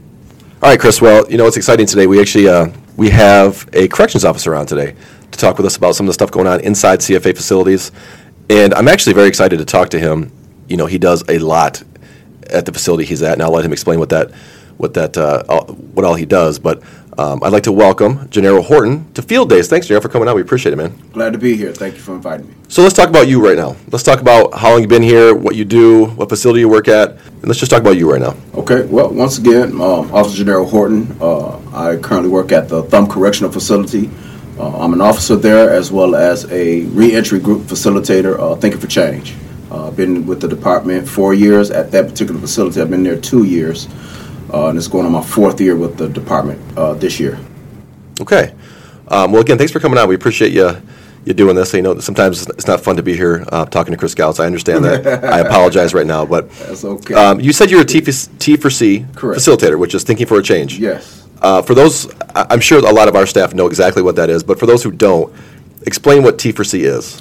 All 0.62 0.70
right, 0.70 0.80
Chris. 0.80 1.02
Well, 1.02 1.30
you 1.30 1.36
know 1.36 1.44
what's 1.44 1.58
exciting 1.58 1.84
today? 1.84 2.06
We 2.06 2.18
actually 2.18 2.48
uh, 2.48 2.68
we 2.96 3.10
have 3.10 3.68
a 3.74 3.88
corrections 3.88 4.24
officer 4.24 4.54
on 4.54 4.64
today 4.64 4.96
to 5.30 5.38
talk 5.38 5.58
with 5.58 5.66
us 5.66 5.76
about 5.76 5.94
some 5.96 6.06
of 6.06 6.08
the 6.08 6.14
stuff 6.14 6.30
going 6.30 6.46
on 6.46 6.60
inside 6.60 7.00
CFA 7.00 7.36
facilities. 7.36 7.92
And 8.48 8.72
I'm 8.72 8.88
actually 8.88 9.12
very 9.12 9.28
excited 9.28 9.58
to 9.58 9.66
talk 9.66 9.90
to 9.90 9.98
him. 9.98 10.32
You 10.66 10.78
know, 10.78 10.86
he 10.86 10.96
does 10.96 11.22
a 11.28 11.38
lot 11.40 11.82
at 12.48 12.64
the 12.64 12.72
facility 12.72 13.04
he's 13.04 13.20
at, 13.20 13.34
and 13.34 13.42
I'll 13.42 13.50
let 13.50 13.66
him 13.66 13.72
explain 13.72 13.98
what 13.98 14.08
that, 14.08 14.30
what 14.78 14.94
that, 14.94 15.18
uh, 15.18 15.44
what 15.66 16.06
all 16.06 16.14
he 16.14 16.24
does. 16.24 16.58
But 16.58 16.82
um, 17.18 17.42
I'd 17.42 17.52
like 17.52 17.62
to 17.64 17.72
welcome 17.72 18.28
Gennaro 18.30 18.62
Horton 18.62 19.10
to 19.14 19.22
Field 19.22 19.48
Days. 19.48 19.68
Thanks, 19.68 19.86
Gennaro, 19.86 20.02
for 20.02 20.08
coming 20.08 20.28
out. 20.28 20.36
We 20.36 20.42
appreciate 20.42 20.72
it, 20.72 20.76
man. 20.76 20.92
Glad 21.12 21.32
to 21.32 21.38
be 21.38 21.56
here. 21.56 21.72
Thank 21.72 21.94
you 21.94 22.00
for 22.00 22.14
inviting 22.14 22.48
me. 22.48 22.54
So 22.68 22.82
let's 22.82 22.94
talk 22.94 23.08
about 23.08 23.26
you 23.28 23.44
right 23.44 23.56
now. 23.56 23.76
Let's 23.90 24.04
talk 24.04 24.20
about 24.20 24.54
how 24.54 24.70
long 24.72 24.80
you've 24.80 24.90
been 24.90 25.02
here, 25.02 25.34
what 25.34 25.54
you 25.56 25.64
do, 25.64 26.06
what 26.06 26.28
facility 26.28 26.60
you 26.60 26.68
work 26.68 26.88
at, 26.88 27.10
and 27.10 27.44
let's 27.46 27.58
just 27.58 27.70
talk 27.70 27.80
about 27.80 27.96
you 27.96 28.10
right 28.10 28.20
now. 28.20 28.36
Okay. 28.54 28.84
Well, 28.84 29.10
once 29.10 29.38
again, 29.38 29.72
um, 29.80 30.12
Officer 30.14 30.38
Gennaro 30.38 30.64
Horton. 30.66 31.16
Uh, 31.20 31.58
I 31.74 31.96
currently 31.96 32.30
work 32.30 32.52
at 32.52 32.68
the 32.68 32.82
Thumb 32.84 33.06
Correctional 33.08 33.50
Facility 33.52 34.10
Uh, 34.58 34.78
I'm 34.78 34.94
an 34.94 35.02
officer 35.02 35.36
there 35.36 35.68
as 35.70 35.92
well 35.92 36.14
as 36.16 36.50
a 36.50 36.84
reentry 36.86 37.38
group 37.38 37.62
facilitator, 37.68 38.38
uh, 38.38 38.56
Thinking 38.56 38.80
for 38.80 38.86
Change. 38.86 39.34
Uh, 39.70 39.90
been 39.90 40.24
with 40.26 40.40
the 40.40 40.48
department 40.48 41.06
four 41.06 41.34
years 41.34 41.70
at 41.70 41.90
that 41.92 42.08
particular 42.08 42.40
facility. 42.40 42.80
I've 42.80 42.88
been 42.88 43.02
there 43.02 43.20
two 43.20 43.44
years, 43.44 43.86
uh, 44.56 44.68
and 44.68 44.78
it's 44.78 44.88
going 44.88 45.04
on 45.04 45.12
my 45.12 45.22
fourth 45.22 45.60
year 45.60 45.76
with 45.76 45.96
the 45.98 46.08
department 46.08 46.60
uh, 46.78 46.94
this 46.94 47.20
year. 47.20 47.38
Okay. 48.20 48.54
Um, 49.08 49.32
well, 49.32 49.42
again, 49.42 49.58
thanks 49.58 49.72
for 49.72 49.80
coming 49.80 49.98
out. 49.98 50.08
We 50.08 50.14
appreciate 50.14 50.52
you 50.52 50.80
you 51.26 51.34
doing 51.34 51.56
this. 51.56 51.74
You 51.74 51.82
know, 51.82 51.98
sometimes 51.98 52.46
it's 52.48 52.66
not 52.66 52.80
fun 52.80 52.96
to 52.96 53.02
be 53.02 53.16
here 53.16 53.44
uh, 53.50 53.66
talking 53.66 53.92
to 53.92 53.98
Chris 53.98 54.14
Gautz. 54.14 54.40
I 54.40 54.46
understand 54.46 54.84
that. 54.84 55.24
I 55.24 55.40
apologize 55.40 55.92
right 55.92 56.06
now, 56.06 56.24
but 56.24 56.50
That's 56.50 56.84
okay. 56.84 57.14
um, 57.14 57.40
you 57.40 57.52
said 57.52 57.70
you're 57.70 57.82
a 57.82 57.84
T 57.84 58.00
for, 58.00 58.12
T 58.38 58.56
for 58.56 58.70
C 58.70 59.04
Correct. 59.14 59.40
facilitator, 59.40 59.78
which 59.78 59.94
is 59.94 60.04
thinking 60.04 60.26
for 60.26 60.38
a 60.38 60.42
change. 60.42 60.78
yes. 60.78 61.26
Uh, 61.42 61.60
for 61.60 61.74
those, 61.74 62.10
I'm 62.34 62.60
sure 62.60 62.78
a 62.78 62.92
lot 62.92 63.08
of 63.08 63.14
our 63.14 63.26
staff 63.26 63.52
know 63.52 63.66
exactly 63.66 64.02
what 64.02 64.16
that 64.16 64.30
is, 64.30 64.42
but 64.42 64.58
for 64.58 64.64
those 64.64 64.82
who 64.82 64.90
don't, 64.90 65.34
explain 65.82 66.22
what 66.22 66.38
T 66.38 66.50
for 66.50 66.64
C 66.64 66.84
is. 66.84 67.20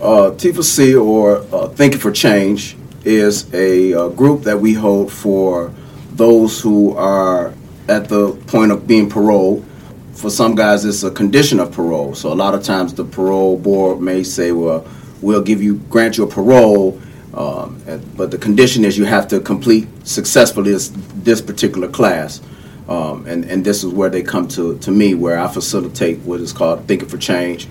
Uh, 0.00 0.30
T4C 0.36 1.02
or 1.02 1.38
uh, 1.54 1.68
Thinking 1.68 1.98
for 1.98 2.12
Change 2.12 2.76
is 3.04 3.52
a 3.54 3.94
uh, 3.94 4.08
group 4.08 4.42
that 4.42 4.60
we 4.60 4.74
hold 4.74 5.10
for 5.10 5.72
those 6.16 6.60
who 6.60 6.96
are 6.96 7.52
at 7.88 8.08
the 8.08 8.32
point 8.46 8.72
of 8.72 8.86
being 8.86 9.10
paroled. 9.10 9.64
For 10.12 10.30
some 10.30 10.54
guys, 10.54 10.84
it's 10.84 11.02
a 11.02 11.10
condition 11.10 11.60
of 11.60 11.72
parole. 11.72 12.14
So 12.14 12.32
a 12.32 12.34
lot 12.34 12.54
of 12.54 12.62
times 12.62 12.94
the 12.94 13.04
parole 13.04 13.58
board 13.58 14.00
may 14.00 14.22
say, 14.22 14.52
"Well, 14.52 14.86
we'll 15.20 15.42
give 15.42 15.62
you 15.62 15.74
grant 15.90 16.16
you 16.16 16.24
a 16.24 16.26
parole, 16.26 17.00
um, 17.34 17.80
but 18.16 18.30
the 18.30 18.38
condition 18.38 18.84
is 18.84 18.96
you 18.96 19.04
have 19.04 19.26
to 19.28 19.40
complete 19.40 19.88
successfully 20.06 20.72
this, 20.72 20.92
this 21.16 21.40
particular 21.40 21.88
class." 21.88 22.40
Um, 22.88 23.26
and, 23.26 23.44
and 23.46 23.64
this 23.64 23.82
is 23.82 23.92
where 23.92 24.10
they 24.10 24.22
come 24.22 24.46
to, 24.48 24.78
to 24.78 24.90
me, 24.90 25.14
where 25.14 25.38
I 25.38 25.48
facilitate 25.48 26.18
what 26.20 26.40
is 26.40 26.52
called 26.52 26.86
Thinking 26.86 27.08
for 27.08 27.16
Change. 27.16 27.66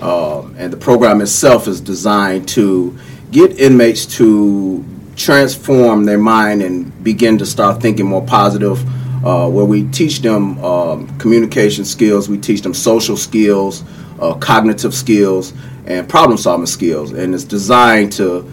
Um, 0.00 0.54
and 0.58 0.72
the 0.72 0.76
program 0.76 1.20
itself 1.20 1.66
is 1.66 1.80
designed 1.80 2.48
to 2.50 2.96
get 3.30 3.58
inmates 3.58 4.04
to 4.18 4.84
transform 5.18 6.04
their 6.04 6.18
mind 6.18 6.62
and 6.62 7.04
begin 7.04 7.36
to 7.38 7.44
start 7.44 7.82
thinking 7.82 8.06
more 8.06 8.24
positive. 8.24 8.82
Uh, 9.24 9.50
where 9.50 9.64
we 9.64 9.82
teach 9.88 10.20
them 10.20 10.62
um, 10.64 11.18
communication 11.18 11.84
skills, 11.84 12.28
we 12.28 12.38
teach 12.38 12.62
them 12.62 12.72
social 12.72 13.16
skills, 13.16 13.82
uh, 14.20 14.32
cognitive 14.34 14.94
skills, 14.94 15.52
and 15.86 16.08
problem 16.08 16.38
solving 16.38 16.66
skills. 16.66 17.10
And 17.10 17.34
it's 17.34 17.42
designed 17.42 18.12
to 18.12 18.48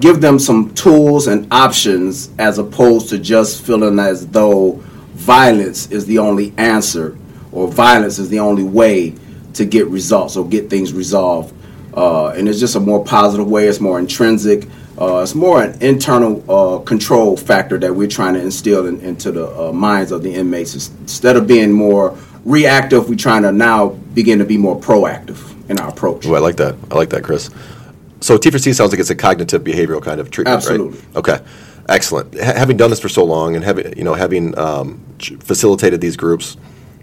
give 0.00 0.20
them 0.20 0.40
some 0.40 0.74
tools 0.74 1.28
and 1.28 1.46
options 1.52 2.30
as 2.38 2.58
opposed 2.58 3.08
to 3.10 3.18
just 3.18 3.64
feeling 3.64 4.00
as 4.00 4.26
though 4.26 4.72
violence 5.14 5.90
is 5.92 6.04
the 6.06 6.18
only 6.18 6.52
answer 6.56 7.16
or 7.52 7.68
violence 7.68 8.18
is 8.18 8.28
the 8.28 8.40
only 8.40 8.64
way 8.64 9.14
to 9.54 9.64
get 9.64 9.86
results 9.86 10.36
or 10.36 10.46
get 10.46 10.68
things 10.68 10.92
resolved. 10.92 11.54
Uh, 11.94 12.28
and 12.28 12.48
it's 12.48 12.60
just 12.60 12.76
a 12.76 12.80
more 12.80 13.04
positive 13.04 13.48
way, 13.48 13.66
it's 13.66 13.80
more 13.80 13.98
intrinsic, 13.98 14.68
uh, 15.00 15.22
it's 15.22 15.34
more 15.34 15.62
an 15.62 15.80
internal 15.80 16.44
uh, 16.50 16.78
control 16.80 17.36
factor 17.36 17.78
that 17.78 17.94
we're 17.94 18.08
trying 18.08 18.34
to 18.34 18.40
instill 18.40 18.86
in, 18.86 19.00
into 19.00 19.30
the 19.30 19.48
uh, 19.56 19.72
minds 19.72 20.10
of 20.10 20.22
the 20.22 20.34
inmates. 20.34 20.74
Instead 20.74 21.36
of 21.36 21.46
being 21.46 21.70
more 21.70 22.18
reactive, 22.44 23.08
we're 23.08 23.14
trying 23.14 23.42
to 23.42 23.52
now 23.52 23.88
begin 23.88 24.38
to 24.40 24.44
be 24.44 24.56
more 24.56 24.78
proactive 24.78 25.38
in 25.70 25.78
our 25.78 25.90
approach. 25.90 26.26
Oh, 26.26 26.34
I 26.34 26.40
like 26.40 26.56
that. 26.56 26.74
I 26.90 26.96
like 26.96 27.10
that, 27.10 27.22
Chris. 27.22 27.50
So 28.20 28.36
T 28.36 28.50
for 28.50 28.58
C 28.58 28.72
sounds 28.72 28.90
like 28.90 28.98
it's 28.98 29.10
a 29.10 29.14
cognitive 29.14 29.62
behavioral 29.62 30.02
kind 30.02 30.20
of 30.20 30.30
treatment, 30.30 30.64
right? 30.64 30.70
Absolutely. 30.70 30.98
right? 30.98 31.16
Okay, 31.16 31.38
excellent. 31.88 32.34
Ha- 32.34 32.54
having 32.54 32.76
done 32.76 32.90
this 32.90 32.98
for 32.98 33.08
so 33.08 33.24
long 33.24 33.54
and 33.54 33.64
having 33.64 33.96
you 33.96 34.02
know 34.02 34.14
having 34.14 34.58
um, 34.58 35.00
facilitated 35.20 36.00
these 36.00 36.16
groups, 36.16 36.56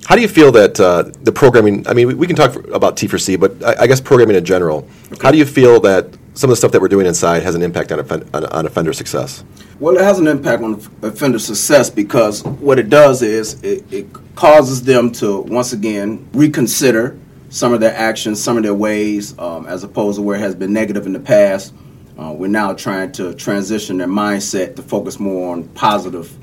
how 0.05 0.15
do 0.15 0.21
you 0.21 0.27
feel 0.27 0.51
that 0.51 0.77
uh, 0.81 1.03
the 1.21 1.31
programming? 1.31 1.87
I 1.87 1.93
mean, 1.93 2.07
we, 2.07 2.13
we 2.15 2.27
can 2.27 2.35
talk 2.35 2.51
for, 2.51 2.69
about 2.71 2.97
T 2.97 3.07
for 3.07 3.17
C, 3.17 3.37
but 3.37 3.63
I, 3.63 3.83
I 3.83 3.87
guess 3.87 4.01
programming 4.01 4.35
in 4.35 4.43
general. 4.43 4.85
How 5.21 5.31
do 5.31 5.37
you 5.37 5.45
feel 5.45 5.79
that 5.81 6.09
some 6.35 6.49
of 6.49 6.51
the 6.51 6.57
stuff 6.57 6.71
that 6.73 6.81
we're 6.81 6.89
doing 6.89 7.07
inside 7.07 7.43
has 7.43 7.55
an 7.55 7.61
impact 7.61 7.91
on, 7.91 7.99
offen- 7.99 8.29
on, 8.33 8.45
on 8.45 8.65
offender 8.65 8.93
success? 8.93 9.43
Well, 9.79 9.97
it 9.97 10.01
has 10.03 10.19
an 10.19 10.27
impact 10.27 10.61
on 10.61 10.81
offender 11.01 11.39
success 11.39 11.89
because 11.89 12.43
what 12.43 12.77
it 12.77 12.89
does 12.89 13.21
is 13.21 13.61
it, 13.63 13.83
it 13.91 14.07
causes 14.35 14.83
them 14.83 15.11
to 15.13 15.39
once 15.41 15.73
again 15.73 16.27
reconsider 16.33 17.17
some 17.49 17.73
of 17.73 17.79
their 17.79 17.95
actions, 17.95 18.43
some 18.43 18.57
of 18.57 18.63
their 18.63 18.73
ways, 18.73 19.37
um, 19.39 19.65
as 19.65 19.83
opposed 19.83 20.17
to 20.17 20.21
where 20.21 20.35
it 20.35 20.41
has 20.41 20.55
been 20.55 20.73
negative 20.73 21.05
in 21.05 21.13
the 21.13 21.19
past. 21.19 21.73
Uh, 22.17 22.33
we're 22.33 22.47
now 22.47 22.73
trying 22.73 23.11
to 23.13 23.33
transition 23.33 23.97
their 23.97 24.07
mindset 24.07 24.75
to 24.75 24.81
focus 24.81 25.19
more 25.19 25.53
on 25.53 25.63
positive 25.69 26.37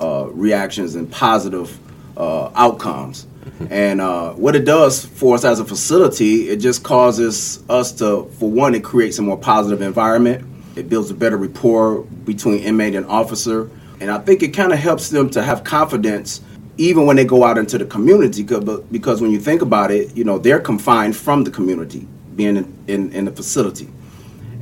uh, 0.00 0.26
reactions 0.30 0.94
and 0.94 1.10
positive 1.10 1.78
uh, 2.16 2.50
outcomes. 2.54 3.26
And 3.70 4.00
uh, 4.00 4.32
what 4.32 4.56
it 4.56 4.64
does 4.64 5.04
for 5.04 5.34
us 5.36 5.44
as 5.44 5.60
a 5.60 5.64
facility, 5.64 6.48
it 6.48 6.56
just 6.56 6.82
causes 6.82 7.62
us 7.68 7.92
to, 7.92 8.24
for 8.38 8.50
one, 8.50 8.74
it 8.74 8.82
creates 8.82 9.18
a 9.18 9.22
more 9.22 9.36
positive 9.38 9.82
environment. 9.82 10.44
It 10.76 10.88
builds 10.88 11.10
a 11.10 11.14
better 11.14 11.36
rapport 11.36 12.02
between 12.02 12.58
inmate 12.60 12.94
and 12.94 13.06
officer. 13.06 13.70
And 14.00 14.10
I 14.10 14.18
think 14.18 14.42
it 14.42 14.48
kind 14.48 14.72
of 14.72 14.78
helps 14.78 15.10
them 15.10 15.30
to 15.30 15.42
have 15.42 15.62
confidence 15.64 16.40
even 16.78 17.06
when 17.06 17.14
they 17.16 17.24
go 17.24 17.44
out 17.44 17.58
into 17.58 17.78
the 17.78 17.84
community. 17.84 18.42
'cause- 18.42 18.80
Because 18.90 19.20
when 19.20 19.30
you 19.30 19.38
think 19.38 19.62
about 19.62 19.90
it, 19.90 20.16
you 20.16 20.24
know, 20.24 20.38
they're 20.38 20.58
confined 20.58 21.14
from 21.14 21.44
the 21.44 21.50
community, 21.50 22.08
being 22.34 22.56
in, 22.56 22.74
in, 22.88 23.12
in 23.12 23.24
the 23.26 23.30
facility. 23.32 23.88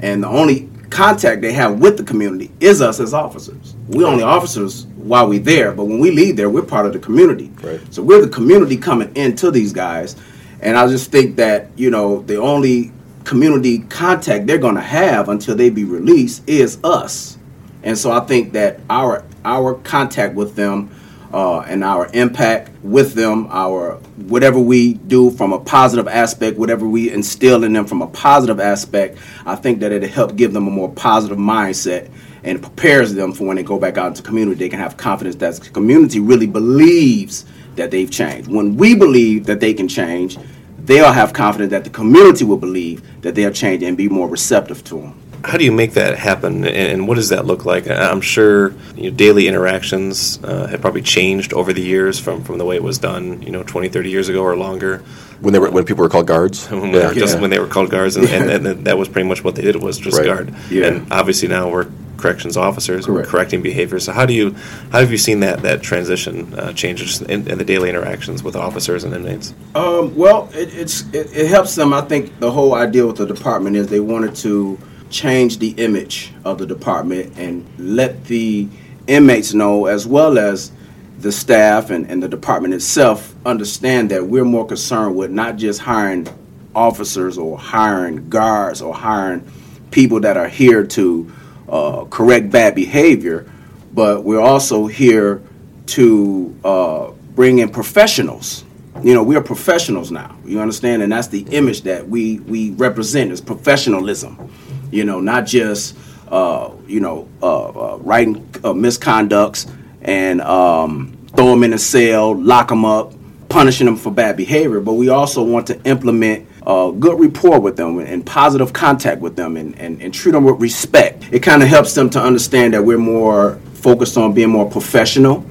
And 0.01 0.23
the 0.23 0.29
only 0.29 0.69
contact 0.91 1.41
they 1.41 1.53
have 1.53 1.79
with 1.81 1.97
the 1.97 2.03
community 2.03 2.51
is 2.61 2.83
us 2.83 2.99
as 3.01 3.15
officers. 3.15 3.75
We're 3.91 4.07
only 4.07 4.23
officers 4.23 4.87
while 4.97 5.29
we're 5.29 5.41
there, 5.41 5.73
but 5.73 5.85
when 5.85 5.99
we 5.99 6.13
leave 6.13 6.37
there, 6.37 6.49
we're 6.49 6.63
part 6.63 6.87
of 6.87 6.93
the 6.93 7.01
community. 7.01 7.51
Right. 7.61 7.81
So 7.93 8.03
we're 8.03 8.21
the 8.21 8.29
community 8.29 8.77
coming 8.77 9.15
into 9.17 9.51
these 9.51 9.73
guys. 9.73 10.15
And 10.61 10.77
I 10.77 10.87
just 10.87 11.11
think 11.11 11.37
that, 11.37 11.71
you 11.77 11.91
know, 11.91 12.23
the 12.23 12.37
only 12.37 12.93
community 13.25 13.81
contact 13.81 14.47
they're 14.47 14.59
going 14.59 14.77
to 14.77 14.81
have 14.81 15.29
until 15.29 15.57
they 15.57 15.71
be 15.71 15.85
released 15.85 16.49
is 16.49 16.79
us. 16.85 17.37
And 17.83 17.99
so 17.99 18.13
I 18.13 18.21
think 18.21 18.53
that 18.53 18.81
our 18.89 19.25
our 19.45 19.75
contact 19.75 20.35
with 20.35 20.55
them 20.55 20.91
uh, 21.33 21.61
and 21.61 21.85
our 21.85 22.09
impact 22.13 22.71
with 22.83 23.15
them, 23.15 23.47
our 23.51 23.95
whatever 24.17 24.59
we 24.59 24.95
do 24.95 25.31
from 25.31 25.53
a 25.53 25.61
positive 25.61 26.09
aspect, 26.09 26.59
whatever 26.59 26.87
we 26.87 27.11
instill 27.11 27.65
in 27.65 27.73
them 27.73 27.87
from 27.87 28.03
a 28.03 28.07
positive 28.09 28.59
aspect, 28.59 29.19
I 29.47 29.55
think 29.57 29.81
that 29.81 29.93
it'll 29.93 30.09
help 30.09 30.37
give 30.37 30.53
them 30.53 30.67
a 30.67 30.71
more 30.71 30.91
positive 30.91 31.39
mindset 31.39 32.11
and 32.43 32.61
prepares 32.61 33.15
them 33.15 33.33
for 33.33 33.45
when 33.45 33.57
they 33.57 33.63
go 33.63 33.79
back 33.79 33.99
out 33.99 34.09
into 34.09 34.23
community, 34.23 34.59
they 34.59 34.69
can 34.69 34.79
have 34.79 34.97
confidence 34.97 35.37
that 35.37 35.57
the 35.57 35.71
community 35.71 36.21
really 36.21 36.47
believes 36.47 37.45
that 37.77 37.91
they've 37.91 38.11
changed. 38.11 38.49
When 38.49 38.77
we 38.77 38.95
believe 38.95 39.47
that 39.47 39.61
they 39.61 39.75
can 39.75 39.89
change, 39.89 40.39
they'll 40.79 41.13
have 41.13 41.33
confidence 41.33 41.71
that 41.71 41.85
the 41.85 41.91
community 41.91 42.45
will 42.45 42.57
believe 42.57 43.03
that 43.23 43.35
they'll 43.35 43.53
change 43.53 43.83
and 43.83 43.97
be 43.97 44.09
more 44.09 44.29
receptive 44.29 44.83
to 44.85 44.97
them. 44.97 45.20
How 45.45 45.57
do 45.59 45.65
you 45.65 45.73
make 45.73 45.95
that 45.95 46.19
happen, 46.19 46.65
and- 46.65 46.67
and 46.93 47.09
what 47.09 47.15
does 47.17 47.31
that 47.31 47.47
look 47.47 47.65
like? 47.65 47.89
I- 47.89 48.11
I'm 48.11 48.21
sure 48.21 48.73
you 48.97 49.11
know, 49.11 49.17
daily 49.17 49.49
interactions 49.49 50.39
uh, 50.45 50.67
have 50.67 50.81
probably 50.81 51.03
changed 51.03 51.53
over 51.55 51.73
the 51.73 51.81
years 51.83 52.19
from, 52.19 52.43
from 52.43 52.59
the 52.59 52.65
way 52.65 52.77
it 52.77 52.83
was 52.83 52.99
done, 52.99 53.41
you 53.43 53.51
know, 53.51 53.63
20, 53.63 53.89
30 53.89 54.11
years 54.11 54.29
ago 54.29 54.43
or 54.43 54.57
longer. 54.57 55.03
When 55.41 55.55
they 55.55 55.59
were 55.59 55.71
when 55.71 55.85
people 55.85 56.03
were 56.03 56.11
called 56.11 56.27
guards. 56.27 56.67
When, 56.71 56.91
we 56.93 56.99
were 56.99 57.15
just 57.15 57.37
Yeah. 57.37 57.41
when 57.41 57.49
they 57.51 57.59
were 57.59 57.67
called 57.67 57.89
guards, 57.91 58.17
and, 58.17 58.29
and, 58.29 58.67
and 58.67 58.85
that 58.87 58.99
was 58.99 59.09
pretty 59.09 59.27
much 59.29 59.43
what 59.43 59.55
they 59.55 59.63
did 59.63 59.77
was 59.77 59.97
just 59.99 60.19
Right. 60.19 60.27
guard. 60.27 60.55
Yeah. 60.71 60.87
And 60.89 61.07
obviously 61.11 61.49
now 61.49 61.71
we're 61.71 61.87
corrections 62.19 62.59
officers, 62.59 63.09
we're 63.09 63.15
Correct. 63.15 63.29
correcting 63.31 63.63
behavior. 63.63 63.99
So 63.99 64.13
how 64.13 64.27
do 64.27 64.35
you, 64.35 64.55
how 64.93 65.01
have 65.01 65.11
you 65.11 65.17
seen 65.17 65.41
that 65.41 65.63
that 65.63 65.81
transition 65.81 66.53
uh, 66.59 66.75
change 66.75 67.23
in, 67.23 67.49
in 67.49 67.57
the 67.57 67.65
daily 67.65 67.89
interactions 67.89 68.43
with 68.43 68.55
officers 68.57 69.05
and 69.05 69.15
inmates? 69.15 69.55
Um, 69.75 70.15
well, 70.15 70.51
it, 70.53 70.69
it's 70.75 71.05
it, 71.15 71.35
it 71.35 71.47
helps 71.49 71.75
them. 71.77 71.95
I 71.95 72.03
think 72.03 72.39
the 72.39 72.51
whole 72.51 72.75
idea 72.75 73.07
with 73.07 73.17
the 73.17 73.25
department 73.27 73.77
is 73.77 73.87
they 73.89 74.01
wanted 74.01 74.35
to 74.45 74.77
change 75.11 75.59
the 75.59 75.71
image 75.71 76.33
of 76.45 76.59
the 76.59 76.67
department 76.67 77.37
and 77.37 77.67
let 77.79 78.25
the 78.25 78.69
inmates 79.07 79.53
know, 79.53 79.87
as 79.87 80.07
well 80.07 80.39
as 80.39 80.73
the 81.19 81.33
staff 81.33 81.91
and, 81.91 82.09
and 82.11 82.23
the 82.23 82.29
department 82.29 82.73
itself, 82.73 83.35
understand 83.45 84.11
that 84.11 84.27
we're 84.27 84.45
more 84.45 84.67
concerned 84.67 85.17
with 85.17 85.31
not 85.31 85.57
just 85.57 85.81
hiring 85.81 86.27
officers 86.75 87.37
or 87.37 87.59
hiring 87.59 88.29
guards 88.29 88.81
or 88.81 88.95
hiring 88.95 89.45
people 89.91 90.21
that 90.21 90.37
are 90.37 90.49
here 90.49 90.87
to 90.87 91.31
uh, 91.69 92.05
correct 92.07 92.51
bad 92.51 92.75
behavior, 92.75 93.51
but 93.93 94.25
we're 94.25 94.41
also 94.41 94.87
here 94.87 95.43
to 95.87 96.57
uh, 96.65 97.11
bring 97.35 97.59
in 97.59 97.69
professionals. 97.69 98.65
You 99.03 99.15
know, 99.15 99.23
we 99.23 99.37
are 99.37 99.43
professionals 99.43 100.11
now. 100.11 100.37
You 100.45 100.61
understand, 100.61 101.03
and 101.03 101.11
that's 101.11 101.29
the 101.29 101.43
image 101.51 101.83
that 101.83 102.07
we 102.09 102.39
we 102.41 102.71
represent 102.73 103.33
is 103.33 103.41
professionalism. 103.41 104.51
You 104.91 105.05
know, 105.05 105.21
not 105.21 105.47
just 105.47 105.97
uh, 106.29 106.71
you 106.87 107.01
know 107.01 107.29
uh, 107.43 107.69
uh, 107.69 107.97
writing 107.99 108.37
uh, 108.65 108.73
misconducts 108.73 109.71
and 110.03 110.41
um, 110.41 111.17
throw 111.35 111.51
them 111.51 111.63
in 111.65 111.73
a 111.73 111.79
cell, 111.79 112.35
lock 112.41 112.69
them 112.69 112.85
up, 112.85 113.13
punishing 113.49 113.85
them 113.87 113.97
for 113.97 114.11
bad 114.11 114.37
behavior, 114.37 114.81
but 114.81 114.95
we 114.95 115.09
also 115.09 115.43
want 115.43 115.67
to 115.67 115.83
implement 115.85 116.47
uh, 116.67 116.91
good 116.91 117.19
rapport 117.19 117.61
with 117.61 117.77
them 117.77 117.99
and 117.99 118.25
positive 118.25 118.73
contact 118.73 119.21
with 119.21 119.37
them 119.37 119.57
and, 119.57 119.79
and, 119.79 120.01
and 120.01 120.15
treat 120.15 120.33
them 120.33 120.45
with 120.45 120.61
respect. 120.61 121.25
It 121.33 121.41
kind 121.41 121.63
of 121.63 121.69
helps 121.69 121.95
them 121.95 122.09
to 122.11 122.23
understand 122.23 122.75
that 122.75 122.85
we're 122.85 122.99
more 122.99 123.57
focused 123.75 124.17
on 124.17 124.33
being 124.33 124.51
more 124.51 124.71
professional 124.71 125.45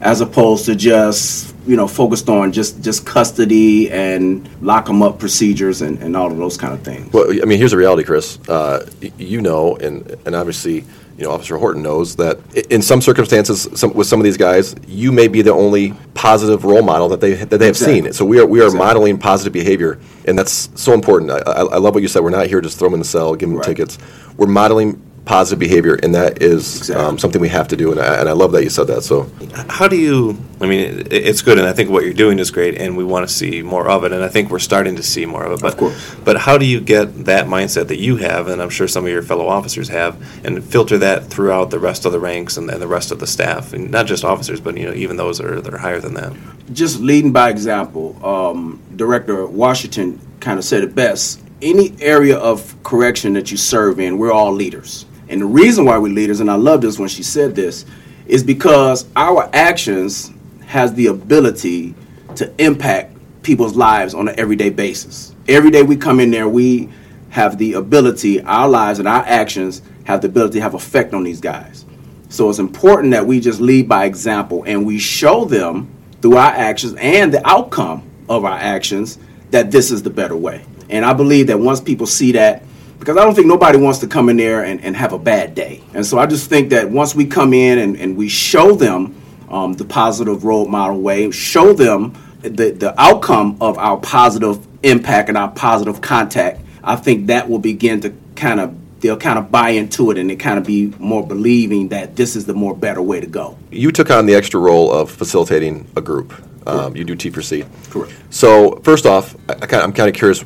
as 0.00 0.20
opposed 0.20 0.66
to 0.66 0.76
just 0.76 1.55
you 1.66 1.76
know, 1.76 1.88
focused 1.88 2.28
on 2.28 2.52
just 2.52 2.82
just 2.82 3.04
custody 3.06 3.90
and 3.90 4.48
lock 4.62 4.86
them 4.86 5.02
up 5.02 5.18
procedures 5.18 5.82
and, 5.82 5.98
and 5.98 6.16
all 6.16 6.30
of 6.30 6.36
those 6.36 6.56
kind 6.56 6.72
of 6.72 6.82
things. 6.82 7.12
Well, 7.12 7.30
I 7.30 7.44
mean, 7.44 7.58
here's 7.58 7.72
the 7.72 7.76
reality, 7.76 8.04
Chris. 8.04 8.38
Uh, 8.48 8.88
you 9.18 9.40
know, 9.40 9.76
and 9.76 10.14
and 10.26 10.34
obviously, 10.36 10.84
you 11.18 11.24
know, 11.24 11.30
Officer 11.32 11.56
Horton 11.56 11.82
knows 11.82 12.16
that 12.16 12.38
in 12.70 12.82
some 12.82 13.00
circumstances, 13.00 13.68
some, 13.74 13.92
with 13.94 14.06
some 14.06 14.20
of 14.20 14.24
these 14.24 14.36
guys, 14.36 14.74
you 14.86 15.12
may 15.12 15.28
be 15.28 15.42
the 15.42 15.52
only 15.52 15.92
positive 16.14 16.64
role 16.64 16.82
model 16.82 17.08
that 17.08 17.20
they 17.20 17.34
that 17.34 17.50
they 17.58 17.66
have 17.66 17.74
Exactly. 17.76 18.02
seen. 18.02 18.12
So 18.12 18.24
we 18.24 18.38
are 18.38 18.46
we 18.46 18.60
are 18.60 18.64
Exactly. 18.66 18.86
modeling 18.86 19.18
positive 19.18 19.52
behavior, 19.52 19.98
and 20.24 20.38
that's 20.38 20.70
so 20.74 20.92
important. 20.92 21.30
I, 21.30 21.38
I, 21.38 21.60
I 21.62 21.78
love 21.78 21.94
what 21.94 22.02
you 22.02 22.08
said. 22.08 22.22
We're 22.22 22.30
not 22.30 22.46
here 22.46 22.60
just 22.60 22.78
throw 22.78 22.86
them 22.88 22.94
in 22.94 23.00
the 23.00 23.04
cell, 23.06 23.34
give 23.34 23.48
them 23.48 23.58
Right. 23.58 23.66
tickets. 23.66 23.98
We're 24.36 24.46
modeling 24.46 25.02
positive 25.26 25.58
behavior, 25.58 25.94
and 26.02 26.14
that 26.14 26.40
is 26.40 26.78
Exactly. 26.78 27.04
um, 27.04 27.18
something 27.18 27.40
we 27.40 27.48
have 27.50 27.68
to 27.68 27.76
do. 27.76 27.90
And 27.92 28.00
I, 28.00 28.14
and 28.20 28.28
I 28.28 28.32
love 28.32 28.52
that 28.52 28.62
you 28.62 28.70
said 28.70 28.86
that. 28.86 29.02
So 29.02 29.28
How 29.68 29.88
do 29.88 29.96
you? 29.96 30.38
I 30.60 30.66
mean, 30.66 31.00
it, 31.00 31.12
it's 31.12 31.42
good, 31.42 31.58
and 31.58 31.66
I 31.68 31.72
think 31.74 31.90
what 31.90 32.04
you're 32.04 32.14
doing 32.14 32.38
is 32.38 32.50
great, 32.50 32.76
and 32.78 32.96
we 32.96 33.04
want 33.04 33.28
to 33.28 33.34
see 33.34 33.60
more 33.62 33.88
of 33.90 34.04
it, 34.04 34.12
and 34.12 34.22
I 34.24 34.28
think 34.28 34.50
we're 34.50 34.58
starting 34.60 34.96
to 34.96 35.02
see 35.02 35.26
more 35.26 35.44
of 35.44 35.52
it. 35.52 35.60
But, 35.60 35.72
Of 35.74 35.78
course. 35.78 36.14
But 36.24 36.38
how 36.38 36.56
do 36.56 36.64
you 36.64 36.80
get 36.80 37.24
that 37.26 37.46
mindset 37.46 37.88
that 37.88 37.98
you 37.98 38.16
have, 38.16 38.48
and 38.48 38.62
I'm 38.62 38.70
sure 38.70 38.88
some 38.88 39.04
of 39.04 39.10
your 39.10 39.22
fellow 39.22 39.46
officers 39.48 39.88
have, 39.88 40.16
and 40.46 40.64
filter 40.64 40.96
that 40.98 41.24
throughout 41.26 41.70
the 41.70 41.78
rest 41.80 42.06
of 42.06 42.12
the 42.12 42.20
ranks 42.20 42.56
and, 42.56 42.70
and 42.70 42.80
the 42.80 42.86
rest 42.88 43.10
of 43.10 43.18
the 43.18 43.26
staff, 43.26 43.72
and 43.74 43.90
not 43.90 44.06
just 44.06 44.24
officers, 44.24 44.60
but 44.60 44.76
you 44.78 44.86
know 44.86 44.94
even 44.94 45.16
those 45.16 45.38
that 45.38 45.46
are, 45.46 45.60
that 45.60 45.74
are 45.74 45.78
higher 45.78 46.00
than 46.00 46.14
that. 46.14 46.32
just 46.72 47.00
leading 47.00 47.32
by 47.32 47.50
example. 47.50 48.16
Um, 48.24 48.80
Director 48.94 49.44
Washington 49.44 50.20
kind 50.40 50.58
of 50.58 50.64
said 50.64 50.84
it 50.84 50.94
best. 50.94 51.42
Any 51.60 51.94
area 52.00 52.38
of 52.38 52.74
correction 52.84 53.32
that 53.34 53.50
you 53.50 53.56
serve 53.56 53.98
in, 53.98 54.16
we're 54.18 54.32
all 54.32 54.52
leaders. 54.52 55.04
And 55.28 55.40
the 55.40 55.46
reason 55.46 55.84
why 55.84 55.98
we're 55.98 56.12
leaders, 56.12 56.40
and 56.40 56.50
I 56.50 56.54
love 56.54 56.80
this 56.80 56.98
when 56.98 57.08
she 57.08 57.22
said 57.22 57.54
this, 57.54 57.84
is 58.26 58.42
because 58.42 59.06
our 59.16 59.48
actions 59.52 60.32
has 60.66 60.94
the 60.94 61.06
ability 61.06 61.94
to 62.36 62.52
impact 62.62 63.16
people's 63.42 63.76
lives 63.76 64.14
on 64.14 64.28
an 64.28 64.38
everyday 64.38 64.70
basis. 64.70 65.34
Every 65.48 65.70
day 65.70 65.82
we 65.82 65.96
come 65.96 66.20
in 66.20 66.30
there, 66.30 66.48
we 66.48 66.90
have 67.30 67.58
the 67.58 67.74
ability, 67.74 68.42
our 68.42 68.68
lives 68.68 68.98
and 68.98 69.06
our 69.06 69.24
actions 69.24 69.82
have 70.04 70.20
the 70.20 70.28
ability 70.28 70.54
to 70.54 70.62
have 70.62 70.74
effect 70.74 71.14
on 71.14 71.22
these 71.22 71.40
guys. 71.40 71.84
So 72.28 72.50
it's 72.50 72.58
important 72.58 73.12
that 73.12 73.26
we 73.26 73.40
just 73.40 73.60
lead 73.60 73.88
by 73.88 74.04
example 74.04 74.64
and 74.64 74.84
we 74.84 74.98
show 74.98 75.44
them 75.44 75.88
through 76.20 76.36
our 76.36 76.50
actions 76.50 76.94
and 76.98 77.32
the 77.32 77.46
outcome 77.46 78.02
of 78.28 78.44
our 78.44 78.58
actions 78.58 79.18
that 79.50 79.70
this 79.70 79.90
is 79.90 80.02
the 80.02 80.10
better 80.10 80.36
way. 80.36 80.64
And 80.90 81.04
I 81.04 81.12
believe 81.12 81.46
that 81.48 81.58
once 81.58 81.80
people 81.80 82.06
see 82.06 82.32
that, 82.32 82.62
because 82.98 83.16
I 83.16 83.24
don't 83.24 83.34
think 83.34 83.46
nobody 83.46 83.78
wants 83.78 83.98
to 84.00 84.06
come 84.06 84.28
in 84.28 84.36
there 84.36 84.64
and, 84.64 84.80
and 84.82 84.96
have 84.96 85.12
a 85.12 85.18
bad 85.18 85.54
day. 85.54 85.82
And 85.94 86.04
so 86.04 86.18
I 86.18 86.26
just 86.26 86.48
think 86.48 86.70
that 86.70 86.90
once 86.90 87.14
we 87.14 87.26
come 87.26 87.52
in 87.52 87.78
and, 87.78 87.96
and 87.96 88.16
we 88.16 88.28
show 88.28 88.74
them 88.74 89.14
um, 89.48 89.74
the 89.74 89.84
positive 89.84 90.44
role 90.44 90.66
model 90.66 91.00
way, 91.00 91.30
show 91.30 91.72
them 91.72 92.14
the, 92.40 92.70
the 92.70 92.94
outcome 93.00 93.56
of 93.60 93.78
our 93.78 93.96
positive 93.98 94.66
impact 94.82 95.28
and 95.28 95.38
our 95.38 95.50
positive 95.50 96.00
contact, 96.00 96.60
I 96.82 96.96
think 96.96 97.26
that 97.26 97.48
will 97.48 97.58
begin 97.58 98.00
to 98.02 98.14
kind 98.36 98.60
of 98.60 98.76
they'll 99.00 99.16
kind 99.16 99.38
of 99.38 99.50
buy 99.50 99.70
into 99.70 100.10
it 100.10 100.18
and 100.18 100.30
they 100.30 100.36
kind 100.36 100.58
of 100.58 100.64
be 100.64 100.86
more 100.98 101.26
believing 101.26 101.88
that 101.88 102.16
this 102.16 102.34
is 102.34 102.46
the 102.46 102.54
more 102.54 102.74
better 102.74 103.02
way 103.02 103.20
to 103.20 103.26
go. 103.26 103.58
you 103.70 103.92
took 103.92 104.10
on 104.10 104.26
the 104.26 104.34
extra 104.34 104.58
role 104.58 104.90
of 104.90 105.10
facilitating 105.10 105.86
a 105.96 106.00
group. 106.00 106.32
Um, 106.66 106.96
you 106.96 107.04
do 107.04 107.14
T 107.14 107.30
for 107.30 107.42
C. 107.42 107.64
Correct. 107.90 108.12
So 108.30 108.76
first 108.82 109.06
off, 109.06 109.36
I, 109.48 109.54
I'm 109.76 109.92
kind 109.92 110.08
of 110.08 110.14
curious 110.14 110.40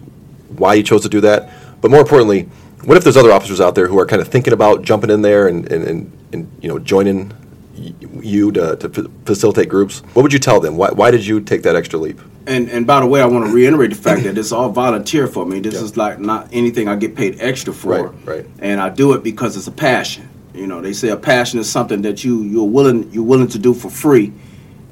why 0.56 0.74
you 0.74 0.82
chose 0.82 1.02
to 1.02 1.08
do 1.08 1.20
that. 1.22 1.50
But 1.80 1.90
more 1.90 2.00
importantly, 2.00 2.48
what 2.84 2.96
if 2.96 3.04
there's 3.04 3.16
other 3.16 3.32
officers 3.32 3.60
out 3.60 3.74
there 3.74 3.88
who 3.88 3.98
are 3.98 4.06
kind 4.06 4.22
of 4.22 4.28
thinking 4.28 4.52
about 4.52 4.82
jumping 4.82 5.10
in 5.10 5.22
there 5.22 5.48
and, 5.48 5.70
and, 5.70 5.84
and, 5.84 6.12
and 6.32 6.50
you 6.60 6.68
know 6.68 6.78
joining 6.78 7.32
you 8.20 8.52
to, 8.52 8.76
to 8.76 8.88
fa- 8.88 9.10
facilitate 9.24 9.68
groups? 9.68 10.00
What 10.14 10.22
would 10.22 10.32
you 10.32 10.38
tell 10.38 10.60
them? 10.60 10.76
Why, 10.76 10.90
why 10.90 11.10
did 11.10 11.26
you 11.26 11.40
take 11.40 11.62
that 11.62 11.76
extra 11.76 11.98
leap? 11.98 12.20
And 12.46 12.70
and 12.70 12.86
by 12.86 13.00
the 13.00 13.06
way, 13.06 13.20
I 13.20 13.26
want 13.26 13.46
to 13.46 13.52
reiterate 13.52 13.90
the 13.90 13.96
fact 13.96 14.22
that 14.24 14.38
it's 14.38 14.52
all 14.52 14.70
volunteer 14.70 15.26
for 15.26 15.44
me. 15.44 15.60
This 15.60 15.80
is 15.80 15.96
like 15.96 16.18
not 16.18 16.48
anything 16.52 16.88
I 16.88 16.96
get 16.96 17.14
paid 17.14 17.40
extra 17.40 17.72
for. 17.72 18.08
Right, 18.08 18.26
right. 18.26 18.46
And 18.58 18.80
I 18.80 18.88
do 18.88 19.12
it 19.12 19.22
because 19.22 19.56
it's 19.56 19.66
a 19.66 19.72
passion. 19.72 20.28
You 20.54 20.66
know, 20.66 20.80
they 20.80 20.92
say 20.92 21.08
a 21.08 21.16
passion 21.16 21.58
is 21.58 21.70
something 21.70 22.02
that 22.02 22.24
you 22.24 22.42
you're 22.42 22.68
willing 22.68 23.10
you're 23.12 23.24
willing 23.24 23.48
to 23.48 23.58
do 23.58 23.74
for 23.74 23.90
free, 23.90 24.32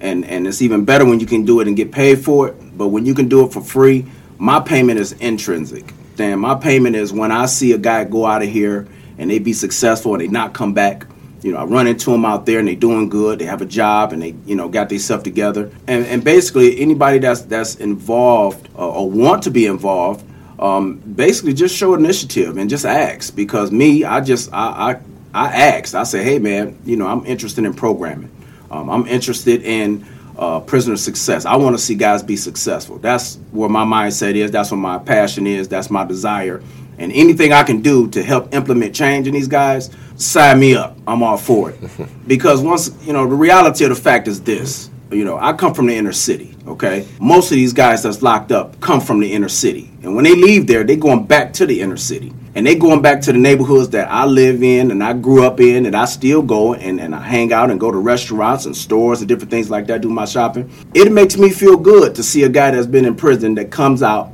and 0.00 0.24
and 0.24 0.46
it's 0.46 0.62
even 0.62 0.84
better 0.84 1.04
when 1.04 1.20
you 1.20 1.26
can 1.26 1.44
do 1.44 1.60
it 1.60 1.68
and 1.68 1.76
get 1.76 1.90
paid 1.90 2.24
for 2.24 2.48
it. 2.48 2.78
But 2.78 2.88
when 2.88 3.06
you 3.06 3.14
can 3.14 3.28
do 3.28 3.44
it 3.44 3.52
for 3.52 3.60
free, 3.60 4.06
my 4.38 4.60
payment 4.60 5.00
is 5.00 5.12
intrinsic. 5.12 5.92
My 6.18 6.54
payment 6.54 6.96
is 6.96 7.12
when 7.12 7.30
I 7.30 7.46
see 7.46 7.72
a 7.72 7.78
guy 7.78 8.04
go 8.04 8.26
out 8.26 8.42
of 8.42 8.48
here 8.48 8.88
and 9.18 9.30
they 9.30 9.38
be 9.38 9.52
successful 9.52 10.14
and 10.14 10.20
they 10.20 10.28
not 10.28 10.52
come 10.52 10.74
back. 10.74 11.06
You 11.42 11.52
know, 11.52 11.58
I 11.58 11.64
run 11.64 11.86
into 11.86 12.10
them 12.10 12.24
out 12.24 12.46
there 12.46 12.58
and 12.58 12.66
they 12.66 12.74
doing 12.74 13.08
good. 13.08 13.38
They 13.38 13.44
have 13.44 13.62
a 13.62 13.66
job 13.66 14.12
and 14.12 14.20
they, 14.20 14.34
you 14.44 14.56
know, 14.56 14.68
got 14.68 14.88
themselves 14.88 15.22
together. 15.22 15.70
And, 15.86 16.04
and 16.06 16.24
basically, 16.24 16.80
anybody 16.80 17.18
that's 17.18 17.42
that's 17.42 17.76
involved 17.76 18.68
uh, 18.76 18.88
or 18.88 19.08
want 19.08 19.44
to 19.44 19.50
be 19.50 19.66
involved, 19.66 20.24
um, 20.58 20.96
basically 20.96 21.54
just 21.54 21.76
show 21.76 21.94
initiative 21.94 22.56
and 22.56 22.68
just 22.68 22.84
ask. 22.84 23.36
Because 23.36 23.70
me, 23.70 24.02
I 24.02 24.20
just 24.20 24.52
I 24.52 25.00
I, 25.32 25.46
I 25.46 25.46
asked. 25.52 25.94
I 25.94 26.02
say, 26.02 26.24
hey 26.24 26.40
man, 26.40 26.76
you 26.84 26.96
know, 26.96 27.06
I'm 27.06 27.24
interested 27.24 27.64
in 27.64 27.74
programming. 27.74 28.32
Um, 28.70 28.90
I'm 28.90 29.06
interested 29.06 29.62
in 29.62 30.04
uh, 30.38 30.60
prisoner 30.60 30.96
success. 30.96 31.44
I 31.44 31.56
want 31.56 31.76
to 31.76 31.82
see 31.82 31.94
guys 31.94 32.22
be 32.22 32.36
successful. 32.36 32.98
That's 32.98 33.36
where 33.50 33.68
my 33.68 33.84
mindset 33.84 34.34
is. 34.36 34.50
That's 34.50 34.70
what 34.70 34.78
my 34.78 34.98
passion 34.98 35.46
is. 35.46 35.68
That's 35.68 35.90
my 35.90 36.04
desire. 36.04 36.62
And 36.98 37.12
anything 37.12 37.52
I 37.52 37.62
can 37.62 37.80
do 37.80 38.08
to 38.10 38.22
help 38.22 38.54
implement 38.54 38.94
change 38.94 39.26
in 39.26 39.34
these 39.34 39.48
guys, 39.48 39.90
sign 40.16 40.58
me 40.60 40.74
up. 40.74 40.96
I'm 41.06 41.22
all 41.22 41.36
for 41.36 41.70
it. 41.70 41.78
because 42.26 42.60
once, 42.60 42.90
you 43.04 43.12
know, 43.12 43.28
the 43.28 43.34
reality 43.34 43.84
of 43.84 43.90
the 43.90 43.96
fact 43.96 44.28
is 44.28 44.40
this. 44.40 44.90
You 45.10 45.24
know, 45.24 45.38
I 45.38 45.54
come 45.54 45.72
from 45.72 45.86
the 45.86 45.96
inner 45.96 46.12
city, 46.12 46.54
okay? 46.66 47.08
Most 47.18 47.50
of 47.50 47.54
these 47.54 47.72
guys 47.72 48.02
that's 48.02 48.20
locked 48.20 48.52
up 48.52 48.78
come 48.80 49.00
from 49.00 49.20
the 49.20 49.32
inner 49.32 49.48
city. 49.48 49.90
And 50.08 50.16
when 50.16 50.24
they 50.24 50.34
leave 50.34 50.66
there, 50.66 50.84
they're 50.84 50.96
going 50.96 51.26
back 51.26 51.52
to 51.52 51.66
the 51.66 51.82
inner 51.82 51.98
city. 51.98 52.32
And 52.54 52.66
they're 52.66 52.78
going 52.78 53.02
back 53.02 53.20
to 53.20 53.32
the 53.32 53.36
neighborhoods 53.36 53.90
that 53.90 54.10
I 54.10 54.24
live 54.24 54.62
in 54.62 54.90
and 54.90 55.04
I 55.04 55.12
grew 55.12 55.44
up 55.44 55.60
in 55.60 55.84
and 55.84 55.94
I 55.94 56.06
still 56.06 56.40
go 56.40 56.72
and, 56.72 56.98
and 56.98 57.14
I 57.14 57.20
hang 57.20 57.52
out 57.52 57.70
and 57.70 57.78
go 57.78 57.90
to 57.90 57.98
restaurants 57.98 58.64
and 58.64 58.74
stores 58.74 59.20
and 59.20 59.28
different 59.28 59.50
things 59.50 59.68
like 59.68 59.86
that, 59.88 60.00
do 60.00 60.08
my 60.08 60.24
shopping. 60.24 60.72
It 60.94 61.12
makes 61.12 61.36
me 61.36 61.50
feel 61.50 61.76
good 61.76 62.14
to 62.14 62.22
see 62.22 62.44
a 62.44 62.48
guy 62.48 62.70
that's 62.70 62.86
been 62.86 63.04
in 63.04 63.16
prison 63.16 63.54
that 63.56 63.70
comes 63.70 64.02
out 64.02 64.32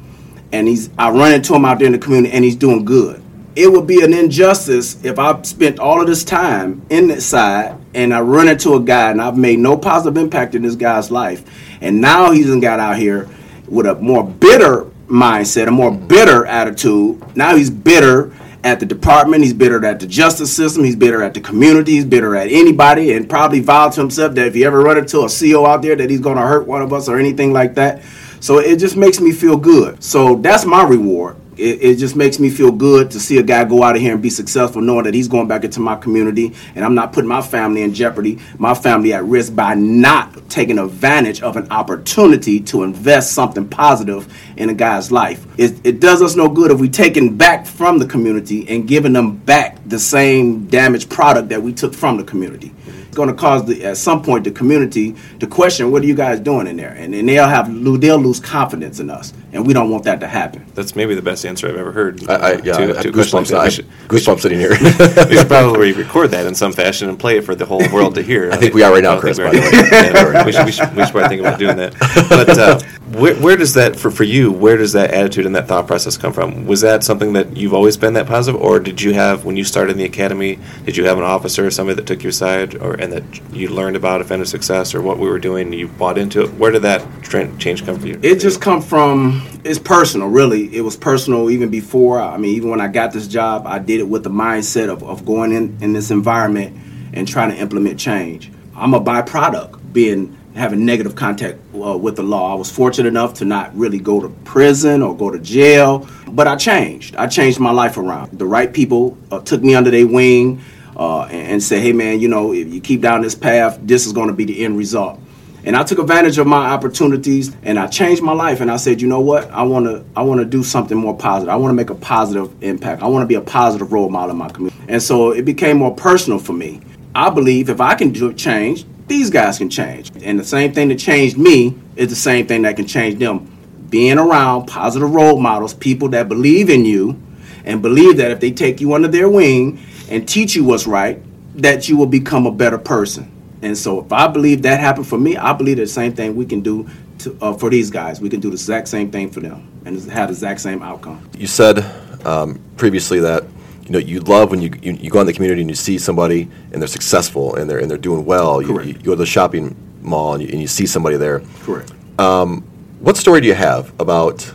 and 0.52 0.68
he's 0.68 0.90
I 0.96 1.10
run 1.10 1.32
into 1.32 1.56
him 1.56 1.64
out 1.64 1.80
there 1.80 1.87
in 1.87 1.92
the 1.92 1.98
community 1.98 2.32
and 2.32 2.44
he's 2.44 2.54
doing 2.54 2.84
good. 2.84 3.20
It 3.56 3.72
would 3.72 3.88
be 3.88 4.04
an 4.04 4.14
injustice 4.14 5.04
if 5.04 5.18
I 5.18 5.42
spent 5.42 5.80
all 5.80 6.00
of 6.00 6.06
this 6.06 6.22
time 6.22 6.87
in 6.88 7.08
that 7.08 7.20
side 7.20 7.76
and 7.94 8.14
I 8.14 8.20
run 8.20 8.46
into 8.46 8.74
a 8.74 8.80
guy 8.80 9.10
and 9.10 9.20
I've 9.20 9.37
made 9.37 9.58
no 9.58 9.76
positive 9.76 10.22
impact 10.22 10.54
in 10.54 10.62
this 10.62 10.76
guy's 10.76 11.10
life, 11.10 11.42
and 11.80 12.00
now 12.00 12.30
he's 12.30 12.54
got 12.60 12.78
out 12.78 12.96
here 12.96 13.28
with 13.66 13.87
a 13.87 13.96
more 13.96 14.24
bitter 14.24 14.88
mindset, 15.08 15.68
a 15.68 15.70
more 15.70 15.90
bitter 15.90 16.46
attitude. 16.46 17.36
Now 17.36 17.56
he's 17.56 17.70
bitter 17.70 18.32
at 18.62 18.80
the 18.80 18.86
department, 18.86 19.42
he's 19.42 19.52
bitter 19.52 19.84
at 19.84 20.00
the 20.00 20.06
justice 20.06 20.54
system, 20.54 20.84
he's 20.84 20.96
bitter 20.96 21.22
at 21.22 21.34
the 21.34 21.40
community, 21.40 21.92
he's 21.92 22.04
bitter 22.06 22.34
at 22.34 22.48
anybody, 22.50 23.12
and 23.12 23.28
probably 23.28 23.60
vowed 23.60 23.92
to 23.92 24.00
himself 24.00 24.34
that 24.34 24.46
if 24.46 24.54
he 24.54 24.64
ever 24.64 24.80
run 24.80 24.96
into 24.96 25.20
a 25.20 25.28
CO 25.28 25.66
out 25.66 25.82
there 25.82 25.94
that 25.96 26.08
he's 26.08 26.20
gonna 26.20 26.46
hurt 26.46 26.66
one 26.66 26.80
of 26.80 26.92
us 26.92 27.08
or 27.08 27.18
anything 27.18 27.52
like 27.52 27.74
that. 27.74 28.02
So 28.40 28.58
it 28.58 28.78
just 28.78 28.96
makes 28.96 29.20
me 29.20 29.32
feel 29.32 29.56
good. 29.56 30.02
So 30.02 30.36
that's 30.36 30.64
my 30.64 30.82
reward. 30.82 31.36
It, 31.56 31.82
it 31.82 31.98
just 31.98 32.16
makes 32.16 32.38
me 32.38 32.50
feel 32.50 32.72
good 32.72 33.10
to 33.12 33.20
see 33.20 33.38
a 33.38 33.42
guy 33.42 33.64
go 33.64 33.82
out 33.82 33.96
of 33.96 34.02
here 34.02 34.12
and 34.12 34.22
be 34.22 34.30
successful, 34.30 34.82
knowing 34.82 35.04
that 35.04 35.14
he's 35.14 35.28
going 35.28 35.48
back 35.48 35.64
into 35.64 35.80
my 35.80 35.96
community 35.96 36.52
and 36.74 36.84
I'm 36.84 36.94
not 36.94 37.12
putting 37.12 37.28
my 37.28 37.42
family 37.42 37.82
in 37.82 37.94
jeopardy, 37.94 38.38
my 38.58 38.74
family 38.74 39.12
at 39.12 39.24
risk 39.24 39.54
by 39.54 39.74
not 39.74 40.48
taking 40.50 40.78
advantage 40.78 41.42
of 41.42 41.56
an 41.56 41.70
opportunity 41.70 42.60
to 42.60 42.82
invest 42.82 43.32
something 43.32 43.68
positive 43.68 44.32
in 44.56 44.68
a 44.70 44.74
guy's 44.74 45.12
life. 45.12 45.46
It, 45.58 45.84
it 45.84 46.00
does 46.00 46.22
us 46.22 46.36
no 46.36 46.48
good 46.48 46.70
if 46.70 46.80
we 46.80 46.88
taking 46.88 47.36
back 47.36 47.66
from 47.66 47.98
the 47.98 48.06
community 48.06 48.68
and 48.68 48.86
giving 48.88 49.12
them 49.12 49.36
back 49.36 49.78
the 49.86 49.98
same 49.98 50.66
damaged 50.66 51.10
product 51.10 51.48
that 51.50 51.62
we 51.62 51.72
took 51.72 51.94
from 51.94 52.16
the 52.16 52.24
community 52.24 52.72
going 53.14 53.29
to 53.29 53.35
cause 53.35 53.64
the, 53.66 53.85
at 53.85 53.96
some 53.96 54.22
point 54.22 54.44
the 54.44 54.50
community 54.50 55.14
to 55.40 55.46
question 55.46 55.90
what 55.90 56.03
are 56.03 56.07
you 56.07 56.14
guys 56.14 56.40
doing 56.40 56.66
in 56.66 56.77
there 56.77 56.90
and 56.94 57.14
then 57.14 57.27
they'll 57.27 57.46
have 57.48 57.66
they'll 58.00 58.18
lose 58.18 58.40
confidence 58.40 59.00
in 59.00 59.09
us 59.11 59.33
and 59.53 59.66
we 59.66 59.72
don't 59.72 59.90
want 59.90 60.05
that 60.05 60.20
to 60.20 60.27
happen 60.27 60.64
That's 60.74 60.96
maybe 60.96 61.14
the 61.14 61.22
best 61.22 61.46
answer 61.46 61.68
I've 61.68 61.77
ever 61.77 61.92
heard. 61.92 62.29
I, 62.29 62.35
I, 62.35 62.37
uh, 62.37 62.61
yeah, 62.64 62.72
to- 62.72 62.72
I 62.72 62.74
to 62.74 62.85
have 62.85 62.96
like 62.96 63.14
goosebumps. 63.14 63.57
I 63.57 63.68
should- 63.68 63.88
goosebumps 64.09 64.40
sitting 64.40 64.59
here. 64.59 64.70
we 65.29 65.37
should 65.37 65.48
probably 65.48 65.92
record 66.05 66.31
that 66.33 66.46
in 66.46 66.55
some 66.55 66.72
fashion 66.72 67.09
and 67.09 67.18
play 67.18 67.38
it 67.38 67.44
for 67.44 67.55
the 67.55 67.64
whole 67.64 67.83
world 67.92 68.14
to 68.16 68.22
hear. 68.22 68.50
I 68.50 68.57
think 68.57 68.74
we 68.74 68.83
are 68.83 68.92
right 68.92 69.03
now, 69.03 69.16
I 69.16 69.20
Chris, 69.20 69.38
by 69.38 69.50
we 69.50 69.61
the 69.61 69.62
way. 69.62 69.70
Yeah, 69.92 70.44
we, 70.44 70.53
should, 70.53 70.66
we, 70.66 70.72
should, 70.72 70.94
we 70.96 71.05
should 71.05 71.12
probably 71.12 71.29
think 71.29 71.40
about 71.40 71.59
doing 71.59 71.77
that. 71.77 71.94
But 72.29 72.59
uh, 72.59 72.81
where, 73.14 73.35
where 73.37 73.57
does 73.57 73.74
that, 73.74 73.96
for, 73.96 74.11
for 74.11 74.24
you, 74.24 74.50
where 74.50 74.77
does 74.77 74.92
that 74.92 75.11
attitude 75.12 75.46
and 75.46 75.55
that 75.55 75.68
thought 75.68 75.87
process 75.87 76.16
come 76.16 76.33
from? 76.33 76.66
Was 76.66 76.81
that 76.81 77.05
something 77.05 77.33
that 77.35 77.57
you've 77.57 77.74
always 77.74 77.96
been 77.96 78.14
that 78.14 78.27
positive, 78.27 78.61
or 78.61 78.81
did 78.81 79.00
you 79.00 79.14
have, 79.14 79.44
when 79.44 79.57
you 79.57 79.64
started 79.64 79.92
in 79.92 79.98
the 79.98 80.05
academy, 80.05 80.59
did 80.85 80.96
you 80.96 81.05
have 81.05 81.18
an 81.18 81.24
officer 81.24 81.66
or 81.66 81.70
somebody 81.70 81.96
that 81.96 82.07
took 82.07 82.22
your 82.22 82.33
side, 82.33 82.74
or 82.77 82.94
and 82.94 83.12
that 83.12 83.53
you 83.53 83.68
learned 83.68 83.96
about 83.96 84.20
offender 84.20 84.44
success 84.44 84.94
or 84.94 85.03
what 85.03 85.18
we 85.18 85.29
were 85.29 85.38
doing, 85.38 85.72
you 85.72 85.88
bought 85.88 86.18
into 86.18 86.42
it? 86.42 86.55
Where 86.55 86.70
did 86.70 86.83
that 86.83 87.07
tra- 87.22 87.57
change 87.59 87.85
come 87.85 87.98
from 87.98 88.07
you? 88.09 88.20
it 88.22 88.40
just 88.40 88.61
come 88.61 88.81
from 88.81 89.46
it's 89.64 89.79
personal 89.79 90.29
really 90.29 90.74
it 90.74 90.81
was 90.81 90.96
personal 90.96 91.50
even 91.50 91.68
before 91.68 92.20
i 92.20 92.37
mean 92.37 92.55
even 92.55 92.70
when 92.70 92.81
i 92.81 92.88
got 92.88 93.12
this 93.12 93.29
job 93.29 93.66
i 93.66 93.79
did 93.79 94.00
it 94.00 94.09
with 94.09 94.24
the 94.24 94.31
mindset 94.31 94.88
of, 94.88 95.03
of 95.03 95.24
going 95.27 95.53
in 95.53 95.77
in 95.81 95.92
this 95.92 96.11
environment 96.11 96.74
and 97.12 97.29
trying 97.29 97.50
to 97.50 97.57
implement 97.57 97.98
change 98.00 98.50
i'm 98.77 98.94
a 98.94 99.00
byproduct 99.00 99.92
being 99.92 100.37
having 100.54 100.84
negative 100.84 101.16
contact 101.16 101.58
uh, 101.74 101.96
with 101.96 102.16
the 102.16 102.22
law. 102.22 102.52
I 102.52 102.54
was 102.54 102.70
fortunate 102.70 103.08
enough 103.08 103.34
to 103.34 103.44
not 103.44 103.76
really 103.76 103.98
go 103.98 104.20
to 104.20 104.28
prison 104.44 105.02
or 105.02 105.16
go 105.16 105.30
to 105.30 105.38
jail, 105.38 106.08
but 106.28 106.46
I 106.46 106.56
changed. 106.56 107.16
I 107.16 107.26
changed 107.26 107.58
my 107.58 107.72
life 107.72 107.96
around. 107.96 108.38
The 108.38 108.46
right 108.46 108.72
people 108.72 109.18
uh, 109.30 109.40
took 109.40 109.62
me 109.62 109.74
under 109.74 109.90
their 109.90 110.06
wing 110.06 110.60
uh, 110.96 111.22
and, 111.22 111.52
and 111.52 111.62
said, 111.62 111.82
hey 111.82 111.92
man, 111.92 112.20
you 112.20 112.28
know, 112.28 112.52
if 112.52 112.72
you 112.72 112.80
keep 112.80 113.00
down 113.00 113.22
this 113.22 113.34
path, 113.34 113.78
this 113.82 114.06
is 114.06 114.12
going 114.12 114.28
to 114.28 114.34
be 114.34 114.44
the 114.44 114.64
end 114.64 114.78
result. 114.78 115.20
And 115.66 115.74
I 115.76 115.82
took 115.82 115.98
advantage 115.98 116.36
of 116.36 116.46
my 116.46 116.66
opportunities 116.70 117.56
and 117.62 117.78
I 117.78 117.86
changed 117.86 118.22
my 118.22 118.34
life 118.34 118.60
and 118.60 118.70
I 118.70 118.76
said, 118.76 119.00
you 119.00 119.08
know 119.08 119.20
what? 119.20 119.50
I 119.50 119.62
want 119.62 119.86
to 119.86 120.04
I 120.14 120.22
want 120.22 120.40
to 120.40 120.44
do 120.44 120.62
something 120.62 120.96
more 120.96 121.16
positive. 121.16 121.48
I 121.48 121.56
want 121.56 121.70
to 121.70 121.74
make 121.74 121.88
a 121.88 121.94
positive 121.94 122.52
impact. 122.62 123.02
I 123.02 123.06
want 123.06 123.22
to 123.22 123.26
be 123.26 123.36
a 123.36 123.40
positive 123.40 123.90
role 123.90 124.10
model 124.10 124.32
in 124.32 124.36
my 124.36 124.50
community. 124.50 124.78
And 124.88 125.02
so 125.02 125.30
it 125.30 125.46
became 125.46 125.78
more 125.78 125.94
personal 125.94 126.38
for 126.38 126.52
me. 126.52 126.82
I 127.14 127.30
believe 127.30 127.70
if 127.70 127.80
I 127.80 127.94
can 127.94 128.10
do 128.10 128.32
change, 128.34 128.84
these 129.06 129.30
guys 129.30 129.58
can 129.58 129.70
change. 129.70 130.10
And 130.22 130.38
the 130.38 130.44
same 130.44 130.72
thing 130.72 130.88
that 130.88 130.98
changed 130.98 131.36
me 131.36 131.76
is 131.96 132.08
the 132.08 132.16
same 132.16 132.46
thing 132.46 132.62
that 132.62 132.76
can 132.76 132.86
change 132.86 133.18
them. 133.18 133.50
Being 133.90 134.18
around 134.18 134.66
positive 134.66 135.10
role 135.10 135.38
models, 135.38 135.74
people 135.74 136.08
that 136.10 136.28
believe 136.28 136.70
in 136.70 136.84
you 136.84 137.20
and 137.64 137.82
believe 137.82 138.16
that 138.16 138.30
if 138.30 138.40
they 138.40 138.50
take 138.50 138.80
you 138.80 138.94
under 138.94 139.08
their 139.08 139.28
wing 139.28 139.80
and 140.08 140.28
teach 140.28 140.54
you 140.54 140.64
what's 140.64 140.86
right, 140.86 141.20
that 141.60 141.88
you 141.88 141.96
will 141.96 142.06
become 142.06 142.46
a 142.46 142.52
better 142.52 142.78
person. 142.78 143.30
And 143.62 143.78
so, 143.78 144.04
if 144.04 144.12
I 144.12 144.28
believe 144.28 144.62
that 144.62 144.80
happened 144.80 145.06
for 145.06 145.18
me, 145.18 145.36
I 145.36 145.52
believe 145.54 145.78
the 145.78 145.86
same 145.86 146.14
thing 146.14 146.36
we 146.36 146.44
can 146.44 146.60
do 146.60 146.88
to, 147.20 147.36
uh, 147.40 147.54
for 147.54 147.70
these 147.70 147.90
guys. 147.90 148.20
We 148.20 148.28
can 148.28 148.40
do 148.40 148.50
the 148.50 148.54
exact 148.54 148.88
same 148.88 149.10
thing 149.10 149.30
for 149.30 149.40
them 149.40 149.66
and 149.86 149.98
have 150.10 150.28
the 150.28 150.34
exact 150.34 150.60
same 150.60 150.82
outcome. 150.82 151.26
You 151.38 151.46
said 151.46 151.78
um, 152.26 152.60
previously 152.76 153.20
that 153.20 153.44
you 153.87 153.92
know 153.92 153.99
you 153.99 154.20
love 154.20 154.51
when 154.51 154.61
you, 154.61 154.70
you, 154.83 154.92
you 154.94 155.11
go 155.11 155.20
in 155.20 155.27
the 155.27 155.33
community 155.33 155.61
and 155.61 155.70
you 155.70 155.77
see 155.77 155.99
somebody 155.99 156.49
and 156.73 156.81
they're 156.81 156.88
successful 156.88 157.57
and 157.57 157.68
they're 157.68 157.79
and 157.79 157.90
they're 157.90 157.99
doing 157.99 158.25
well. 158.25 158.62
You, 158.62 158.81
you 158.81 158.94
go 158.94 159.12
to 159.12 159.16
the 159.16 159.27
shopping 159.27 159.77
mall 160.01 160.35
and 160.35 160.42
you, 160.42 160.49
and 160.49 160.61
you 160.61 160.66
see 160.66 160.87
somebody 160.87 161.16
there. 161.16 161.40
Correct. 161.62 161.92
Um, 162.18 162.62
what 163.01 163.16
story 163.16 163.40
do 163.40 163.47
you 163.47 163.55
have 163.55 163.92
about 164.01 164.51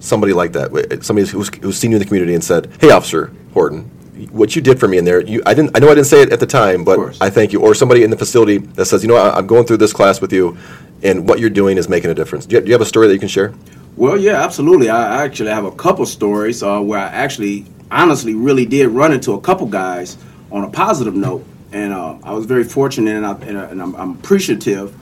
somebody 0.00 0.32
like 0.32 0.52
that? 0.52 0.74
Eh, 0.90 0.98
somebody 1.02 1.28
who's, 1.28 1.48
who's 1.62 1.76
seen 1.76 1.92
you 1.92 1.96
in 1.96 2.00
the 2.00 2.06
community 2.06 2.34
and 2.34 2.42
said, 2.42 2.70
"Hey, 2.80 2.90
Officer 2.90 3.32
Horton, 3.52 3.84
what 4.32 4.56
you 4.56 4.62
did 4.62 4.80
for 4.80 4.88
me 4.88 4.98
in 4.98 5.04
there, 5.04 5.20
you, 5.20 5.42
I 5.46 5.54
didn't. 5.54 5.76
I 5.76 5.80
know 5.80 5.88
I 5.88 5.94
didn't 5.94 6.06
say 6.06 6.22
it 6.22 6.32
at 6.32 6.40
the 6.40 6.46
time, 6.46 6.82
but. 6.84 6.98
I 7.20 7.30
thank 7.30 7.52
you." 7.52 7.60
Or 7.60 7.74
somebody 7.74 8.02
in 8.02 8.10
the 8.10 8.16
facility 8.16 8.58
that 8.58 8.86
says, 8.86 9.02
"You 9.02 9.08
know, 9.08 9.16
I, 9.16 9.36
I'm 9.36 9.46
going 9.46 9.66
through 9.66 9.76
this 9.76 9.92
class 9.92 10.20
with 10.20 10.32
you, 10.32 10.56
and 11.02 11.28
what 11.28 11.38
you're 11.38 11.50
doing 11.50 11.78
is 11.78 11.88
making 11.88 12.10
a 12.10 12.14
difference." 12.14 12.46
Do 12.46 12.56
you, 12.56 12.60
do 12.62 12.66
you 12.66 12.72
have 12.72 12.80
a 12.80 12.86
story 12.86 13.06
that 13.06 13.14
you 13.14 13.20
can 13.20 13.28
share? 13.28 13.54
Well, 13.96 14.18
yeah, 14.18 14.42
absolutely. 14.42 14.90
I 14.90 15.24
actually 15.24 15.50
have 15.50 15.64
a 15.64 15.70
couple 15.70 16.04
stories 16.04 16.64
uh, 16.64 16.80
where 16.80 16.98
I 16.98 17.06
actually, 17.06 17.64
honestly, 17.92 18.34
really 18.34 18.66
did 18.66 18.88
run 18.88 19.12
into 19.12 19.34
a 19.34 19.40
couple 19.40 19.68
guys 19.68 20.18
on 20.50 20.64
a 20.64 20.68
positive 20.68 21.14
note, 21.14 21.46
and 21.70 21.92
uh, 21.92 22.18
I 22.24 22.32
was 22.32 22.44
very 22.44 22.64
fortunate, 22.64 23.14
and, 23.14 23.24
I, 23.24 23.66
I'm, 23.70 23.94
I'm 23.94 24.10
appreciative 24.16 24.92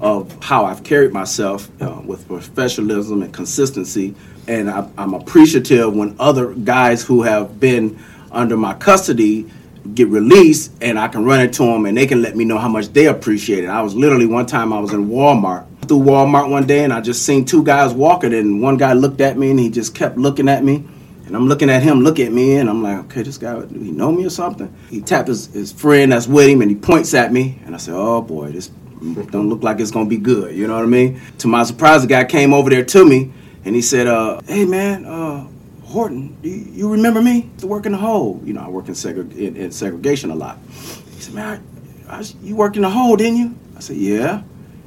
of 0.00 0.36
how 0.42 0.64
I've 0.64 0.82
carried 0.82 1.12
myself 1.12 1.70
uh, 1.80 2.00
with 2.04 2.26
professionalism 2.26 3.22
and 3.22 3.32
consistency, 3.32 4.16
and 4.48 4.68
I, 4.68 4.88
I'm 4.98 5.14
appreciative 5.14 5.94
when 5.94 6.16
other 6.18 6.52
guys 6.52 7.04
who 7.04 7.22
have 7.22 7.60
been 7.60 8.02
under 8.32 8.56
my 8.56 8.74
custody 8.74 9.48
get 9.94 10.08
released 10.08 10.72
and 10.80 10.98
I 10.98 11.08
can 11.08 11.24
run 11.24 11.40
into 11.40 11.64
them 11.64 11.86
and 11.86 11.96
they 11.96 12.06
can 12.06 12.20
let 12.20 12.36
me 12.36 12.44
know 12.44 12.58
how 12.58 12.68
much 12.68 12.88
they 12.88 13.06
appreciate 13.06 13.64
it. 13.64 13.68
I 13.68 13.80
was 13.80 13.94
literally 13.94 14.26
one 14.26 14.46
time 14.46 14.72
I 14.72 14.78
was 14.78 14.92
in 14.92 15.08
Walmart 15.08 15.66
through 15.90 15.98
Walmart 15.98 16.48
one 16.48 16.68
day 16.68 16.84
and 16.84 16.92
I 16.92 17.00
just 17.00 17.26
seen 17.26 17.44
two 17.44 17.64
guys 17.64 17.92
walking 17.92 18.32
and 18.32 18.62
one 18.62 18.76
guy 18.76 18.92
looked 18.92 19.20
at 19.20 19.36
me 19.36 19.50
and 19.50 19.58
he 19.58 19.68
just 19.68 19.92
kept 19.92 20.16
looking 20.16 20.48
at 20.48 20.62
me 20.62 20.86
and 21.26 21.34
I'm 21.34 21.48
looking 21.48 21.68
at 21.68 21.82
him 21.82 22.02
look 22.02 22.20
at 22.20 22.30
me 22.30 22.58
and 22.58 22.70
I'm 22.70 22.80
like 22.80 22.98
okay 23.06 23.22
this 23.22 23.38
guy 23.38 23.60
do 23.60 23.76
he 23.76 23.90
know 23.90 24.12
me 24.12 24.24
or 24.24 24.30
something 24.30 24.72
he 24.88 25.00
tapped 25.00 25.26
his, 25.26 25.48
his 25.48 25.72
friend 25.72 26.12
that's 26.12 26.28
with 26.28 26.48
him 26.48 26.62
and 26.62 26.70
he 26.70 26.76
points 26.76 27.12
at 27.12 27.32
me 27.32 27.60
and 27.64 27.74
I 27.74 27.78
said 27.78 27.94
oh 27.96 28.22
boy 28.22 28.52
this 28.52 28.68
don't 28.68 29.48
look 29.48 29.64
like 29.64 29.80
it's 29.80 29.90
gonna 29.90 30.08
be 30.08 30.16
good 30.16 30.54
you 30.54 30.68
know 30.68 30.76
what 30.76 30.84
I 30.84 30.86
mean 30.86 31.20
to 31.38 31.48
my 31.48 31.64
surprise 31.64 32.02
the 32.02 32.06
guy 32.06 32.24
came 32.24 32.54
over 32.54 32.70
there 32.70 32.84
to 32.84 33.04
me 33.04 33.32
and 33.64 33.74
he 33.74 33.82
said 33.82 34.06
uh 34.06 34.40
hey 34.46 34.66
man 34.66 35.04
uh 35.06 35.48
Horton, 35.90 36.36
you, 36.44 36.52
you 36.52 36.92
remember 36.92 37.20
me? 37.20 37.50
To 37.58 37.66
work 37.66 37.84
in 37.84 37.90
the 37.90 37.98
hole. 37.98 38.40
You 38.44 38.52
know, 38.52 38.60
I 38.60 38.68
work 38.68 38.86
in, 38.86 38.94
segreg- 38.94 39.36
in, 39.36 39.56
in 39.56 39.72
segregation 39.72 40.30
a 40.30 40.36
lot. 40.36 40.56
He 40.70 41.20
said, 41.20 41.34
man, 41.34 41.66
I, 42.08 42.18
I, 42.18 42.24
you 42.44 42.54
worked 42.54 42.76
in 42.76 42.82
the 42.82 42.90
hole, 42.90 43.16
didn't 43.16 43.38
you? 43.38 43.58
I 43.76 43.80
said, 43.80 43.96
yeah. 43.96 44.44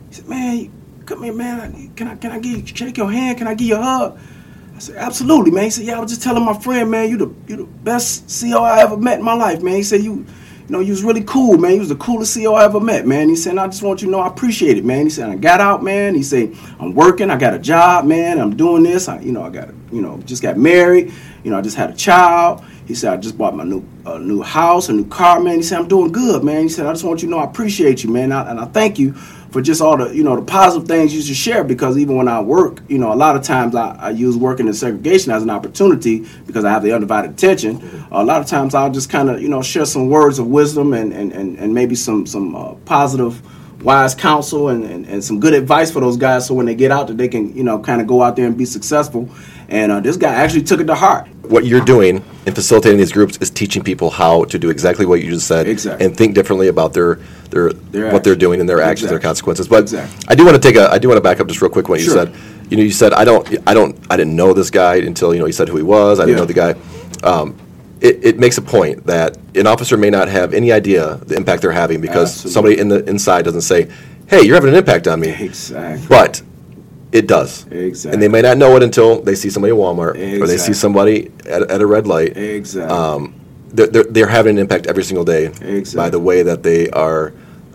He 0.08 0.16
said, 0.16 0.30
man, 0.30 0.72
come 1.06 1.24
here, 1.24 1.34
man. 1.34 1.92
Can 1.96 2.08
I, 2.08 2.16
can 2.16 2.32
I 2.32 2.40
give 2.40 2.58
you, 2.58 2.66
shake 2.66 2.98
your 2.98 3.12
hand? 3.12 3.38
Can 3.38 3.48
I 3.48 3.54
give 3.54 3.68
you 3.68 3.76
a 3.76 3.82
hug? 3.82 4.20
I 4.76 4.80
said, 4.80 4.96
absolutely, 4.96 5.52
man. 5.52 5.66
He 5.66 5.70
said, 5.70 5.86
yeah, 5.86 5.98
I 5.98 6.00
was 6.00 6.12
just 6.12 6.24
telling 6.24 6.44
my 6.44 6.58
friend, 6.58 6.90
man, 6.90 7.10
you 7.10 7.18
the, 7.18 7.34
you 7.48 7.58
the 7.58 7.64
best 7.64 8.28
CEO 8.28 8.62
I 8.62 8.82
ever 8.82 8.98
met 8.98 9.20
in 9.20 9.26
my 9.26 9.34
life, 9.34 9.62
man. 9.62 9.76
He 9.76 9.84
said, 9.84 10.02
you, 10.02 10.14
you 10.14 10.70
know, 10.70 10.80
you 10.80 10.92
was 10.92 11.04
really 11.04 11.24
cool, 11.24 11.58
man. 11.58 11.74
You 11.74 11.80
was 11.80 11.90
the 11.90 11.96
coolest 11.96 12.36
CEO 12.36 12.56
I 12.56 12.66
ever 12.66 12.80
met, 12.80 13.06
man. 13.06 13.30
He 13.30 13.36
said, 13.36 13.58
I 13.58 13.68
just 13.68 13.84
want 13.84 14.02
you 14.02 14.08
to 14.08 14.12
know 14.12 14.20
I 14.22 14.28
appreciate 14.28 14.78
it, 14.78 14.86
man. 14.86 15.06
He 15.06 15.10
said, 15.10 15.30
I 15.30 15.36
got 15.36 15.60
out, 15.60 15.84
man. 15.84 16.16
He 16.16 16.24
said, 16.24 16.56
I'm 16.80 16.94
working. 16.94 17.30
I 17.30 17.38
got 17.38 17.54
a 17.54 17.60
job, 17.60 18.06
man. 18.06 18.40
I'm 18.40 18.56
doing 18.56 18.84
this. 18.84 19.08
I, 19.08 19.20
you 19.20 19.34
know, 19.34 19.44
I 19.44 19.50
got, 19.50 19.70
a, 19.70 19.76
you 19.92 20.02
know, 20.02 20.20
just 20.22 20.42
got 20.42 20.58
married. 20.58 21.14
You 21.44 21.52
know, 21.52 21.58
I 21.58 21.62
just 21.62 21.76
had 21.76 21.90
a 21.90 21.96
child. 21.96 22.64
He 22.88 22.96
said, 22.96 23.14
I 23.14 23.18
just 23.18 23.38
bought 23.38 23.56
my 23.56 23.64
new 23.64 23.86
uh, 24.06 24.18
new 24.18 24.42
house, 24.42 24.90
a 24.90 24.94
new 24.94 25.08
car, 25.08 25.40
man. 25.40 25.58
He 25.58 25.64
said, 25.64 25.80
I'm 25.80 25.88
doing 25.88 26.12
good, 26.12 26.44
man. 26.44 26.64
He 26.64 26.70
said, 26.70 26.86
I 26.86 26.94
just 26.94 27.04
want 27.04 27.22
you 27.22 27.28
to 27.28 27.32
know 27.32 27.40
I 27.40 27.46
appreciate 27.46 28.04
you, 28.04 28.10
man. 28.10 28.32
I, 28.32 28.50
and 28.50 28.60
I 28.60 28.66
thank 28.66 28.98
you 28.98 29.16
for 29.54 29.62
just 29.62 29.82
all 29.82 29.96
the, 29.96 30.14
you 30.14 30.24
know, 30.24 30.36
the 30.36 30.42
positive 30.42 30.88
things 30.88 31.14
you 31.14 31.22
should 31.22 31.36
share 31.36 31.64
because 31.64 31.96
even 31.96 32.18
when 32.18 32.28
I 32.28 32.42
work, 32.42 32.80
you 32.88 32.98
know, 32.98 33.14
a 33.14 33.16
lot 33.16 33.36
of 33.36 33.44
times 33.44 33.76
I, 33.76 33.96
I 33.96 34.10
use 34.10 34.36
working 34.36 34.66
in 34.66 34.74
segregation 34.74 35.32
as 35.32 35.44
an 35.44 35.52
opportunity 35.52 36.26
because 36.48 36.66
I 36.66 36.72
have 36.72 36.82
the 36.82 36.92
undivided 36.92 37.30
attention. 37.32 38.08
A 38.12 38.24
lot 38.24 38.42
of 38.42 38.48
times 38.48 38.74
I'll 38.74 38.90
just 38.90 39.12
kind 39.12 39.30
of, 39.30 39.44
you 39.44 39.50
know, 39.50 39.62
share 39.62 39.86
some 39.86 40.10
words 40.10 40.40
of 40.40 40.48
wisdom 40.48 40.94
and, 40.94 41.14
and, 41.14 41.32
and, 41.32 41.60
and 41.60 41.72
maybe 41.72 41.94
some, 41.94 42.26
some 42.26 42.56
uh, 42.56 42.74
positive 42.86 43.40
wise 43.84 44.16
counsel 44.16 44.70
and, 44.70 44.86
and, 44.86 45.06
and 45.06 45.24
some 45.24 45.40
good 45.40 45.54
advice 45.54 45.92
for 45.92 46.00
those 46.00 46.18
guys 46.18 46.48
so 46.48 46.56
when 46.56 46.66
they 46.66 46.74
get 46.74 46.90
out 46.90 47.06
that 47.08 47.18
they 47.18 47.28
can, 47.28 47.56
you 47.56 47.64
know, 47.64 47.78
kind 47.78 48.02
of 48.02 48.08
go 48.08 48.24
out 48.24 48.36
there 48.36 48.48
and 48.48 48.58
be 48.58 48.66
successful. 48.66 49.30
And 49.70 49.92
uh, 49.92 50.00
this 50.00 50.18
guy 50.18 50.34
actually 50.34 50.64
took 50.64 50.80
it 50.80 50.86
to 50.86 50.96
heart. 50.96 51.28
What 51.44 51.66
you're 51.66 51.84
doing 51.84 52.24
in 52.46 52.54
facilitating 52.56 52.98
these 52.98 53.12
groups 53.12 53.38
is 53.42 53.50
teaching 53.50 53.84
people 53.84 54.10
how 54.10 54.46
to 54.46 54.58
do 54.58 54.70
exactly 54.70 55.06
what 55.06 55.22
you 55.22 55.30
just 55.32 55.46
said, 55.48 55.68
Exactly. 55.68 56.06
and 56.06 56.16
think 56.16 56.36
differently 56.36 56.68
about 56.70 56.94
their 56.94 57.16
their, 57.50 57.72
Their 57.74 58.12
what 58.14 58.24
they're 58.24 58.36
doing 58.36 58.60
and 58.62 58.68
their 58.68 58.82
actions, 58.82 59.10
their 59.10 59.20
consequences. 59.20 59.68
But 59.68 59.82
Exactly. 59.84 60.26
I 60.30 60.36
do 60.36 60.46
want 60.46 60.56
to 60.56 60.62
take 60.62 60.76
a 60.78 60.90
I 60.90 60.98
do 61.00 61.08
want 61.10 61.18
to 61.18 61.22
back 61.22 61.40
up 61.42 61.48
just 61.48 61.62
real 61.62 61.70
quick 61.70 61.90
what 61.90 62.00
you 62.00 62.10
said. 62.10 62.34
You 62.70 62.78
know, 62.78 62.84
you 62.84 62.92
said 62.92 63.14
I 63.14 63.26
don't 63.26 63.46
I 63.68 63.74
don't 63.74 63.96
I 64.10 64.16
didn't 64.18 64.36
know 64.36 64.54
this 64.54 64.70
guy 64.70 64.96
until 64.96 65.34
you 65.34 65.40
know 65.40 65.46
he 65.46 65.52
said 65.52 65.68
who 65.68 65.76
he 65.78 65.84
was. 65.84 66.20
I 66.20 66.26
didn't 66.26 66.38
Yeah. 66.38 66.42
know 66.42 66.46
the 66.46 66.54
guy. 66.54 66.76
Um, 67.24 67.56
it, 68.02 68.20
it 68.26 68.40
makes 68.40 68.58
a 68.58 68.62
point 68.62 69.06
that 69.06 69.38
an 69.56 69.68
officer 69.68 69.96
may 69.98 70.10
not 70.10 70.28
have 70.30 70.54
any 70.54 70.72
idea 70.72 71.18
the 71.26 71.36
impact 71.36 71.62
they're 71.62 71.72
having 71.72 72.02
because 72.02 72.30
Absolutely. 72.46 72.52
somebody 72.54 72.80
in 72.80 72.88
the 72.90 73.10
inside 73.10 73.44
doesn't 73.46 73.62
say, 73.62 73.88
"Hey, 74.28 74.42
you're 74.44 74.56
having 74.56 74.70
an 74.72 74.76
impact 74.76 75.08
on 75.08 75.20
me." 75.20 75.30
Exactly. 75.30 76.06
But 76.08 76.42
it 77.14 77.28
does. 77.28 77.68
Exactly. 77.68 78.14
And 78.14 78.22
they 78.22 78.28
may 78.28 78.42
not 78.42 78.58
know 78.58 78.76
it 78.76 78.82
until 78.82 79.22
they 79.22 79.36
see 79.36 79.52
somebody 79.52 79.72
at 79.72 79.78
Walmart 79.78 80.42
or 80.42 80.48
they 80.48 80.58
see 80.58 80.74
somebody 80.74 81.32
at, 81.46 81.62
at 81.70 81.80
a 81.80 81.86
red 81.86 82.08
light. 82.08 82.36
Exactly. 82.36 82.92
Um, 82.94 83.40
they're, 83.68 83.88
they're, 83.88 84.04
they're 84.04 84.28
having 84.28 84.58
an 84.58 84.60
impact 84.60 84.88
every 84.88 85.04
single 85.04 85.24
day 85.24 85.50
by 85.96 86.10
the 86.10 86.20
way 86.20 86.42
that 86.42 86.64
they 86.64 86.90
are 86.90 87.34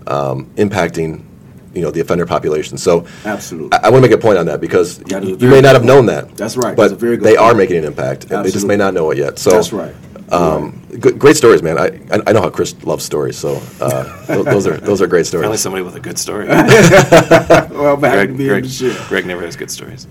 um, 0.09 0.47
impacting, 0.57 1.25
you 1.73 1.83
know, 1.83 1.93
the 1.93 2.01
offender 2.01 2.27
population. 2.27 2.79
So 2.79 3.07
Absolutely. 3.25 3.79
I, 3.79 3.87
I 3.87 3.91
want 3.91 4.03
to 4.05 4.09
make 4.11 4.19
a 4.19 4.21
point 4.21 4.39
on 4.39 4.47
that 4.47 4.61
because 4.61 4.99
you 5.09 5.49
may 5.49 5.61
not 5.61 5.75
have 5.75 5.85
known 5.85 6.07
that. 6.07 6.37
That's 6.37 6.57
right. 6.57 6.77
But 6.77 6.89
That's 6.89 6.93
a 6.95 6.97
very 6.97 7.17
good 7.17 7.25
they 7.25 7.37
are 7.37 7.55
making 7.55 7.77
an 7.77 7.85
impact. 7.85 8.31
and 8.33 8.45
They 8.45 8.51
just 8.51 8.67
may 8.67 8.77
not 8.77 8.93
know 8.93 9.11
it 9.13 9.19
yet. 9.19 9.39
So 9.39 9.51
That's 9.51 9.73
right. 9.73 9.95
Um, 10.31 10.87
good, 11.01 11.19
great 11.19 11.37
stories, 11.37 11.63
man. 11.63 11.79
I, 11.79 12.01
I 12.27 12.33
know 12.33 12.43
how 12.43 12.51
Chris 12.51 12.75
loves 12.85 13.05
stories, 13.05 13.39
so 13.39 13.63
uh, 13.81 14.27
th- 14.27 14.45
those 14.45 14.67
are 14.67 14.77
those 14.77 15.01
are 15.01 15.07
great 15.07 15.27
Finally, 15.27 15.57
stories. 15.57 15.61
somebody 15.61 15.85
with 15.85 15.97
a 15.97 16.01
good 16.01 16.19
story. 16.19 16.47
well, 16.49 17.97
to 17.97 18.01
Greg, 18.01 18.37
Greg. 18.37 18.67
Greg 19.09 19.27
never 19.27 19.43
has 19.43 19.57
good 19.57 19.71
stories. 19.71 20.07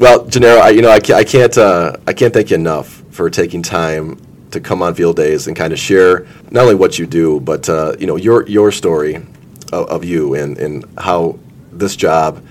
Well, 0.00 0.26
Gennaro, 0.26 0.60
I, 0.60 0.70
you 0.70 0.82
know, 0.82 0.90
I 0.90 0.98
can't, 0.98 1.18
I 1.18 1.24
can't, 1.24 1.56
uh, 1.56 1.96
I 2.06 2.12
can't 2.12 2.32
thank 2.32 2.50
you 2.50 2.56
enough 2.56 3.02
for 3.10 3.30
taking 3.30 3.62
time 3.62 4.18
to 4.50 4.60
come 4.60 4.82
on 4.82 4.94
field 4.94 5.16
days 5.16 5.46
and 5.46 5.56
kind 5.56 5.72
of 5.72 5.78
share 5.78 6.26
not 6.50 6.62
only 6.62 6.74
what 6.74 6.98
you 6.98 7.06
do, 7.06 7.40
but 7.40 7.68
uh, 7.68 7.94
you 7.98 8.06
know 8.06 8.16
your 8.16 8.46
your 8.48 8.72
story 8.72 9.16
of, 9.72 9.88
of 9.88 10.04
you 10.04 10.34
and, 10.34 10.58
and 10.58 10.84
how 10.98 11.38
this 11.70 11.96
job 11.96 12.42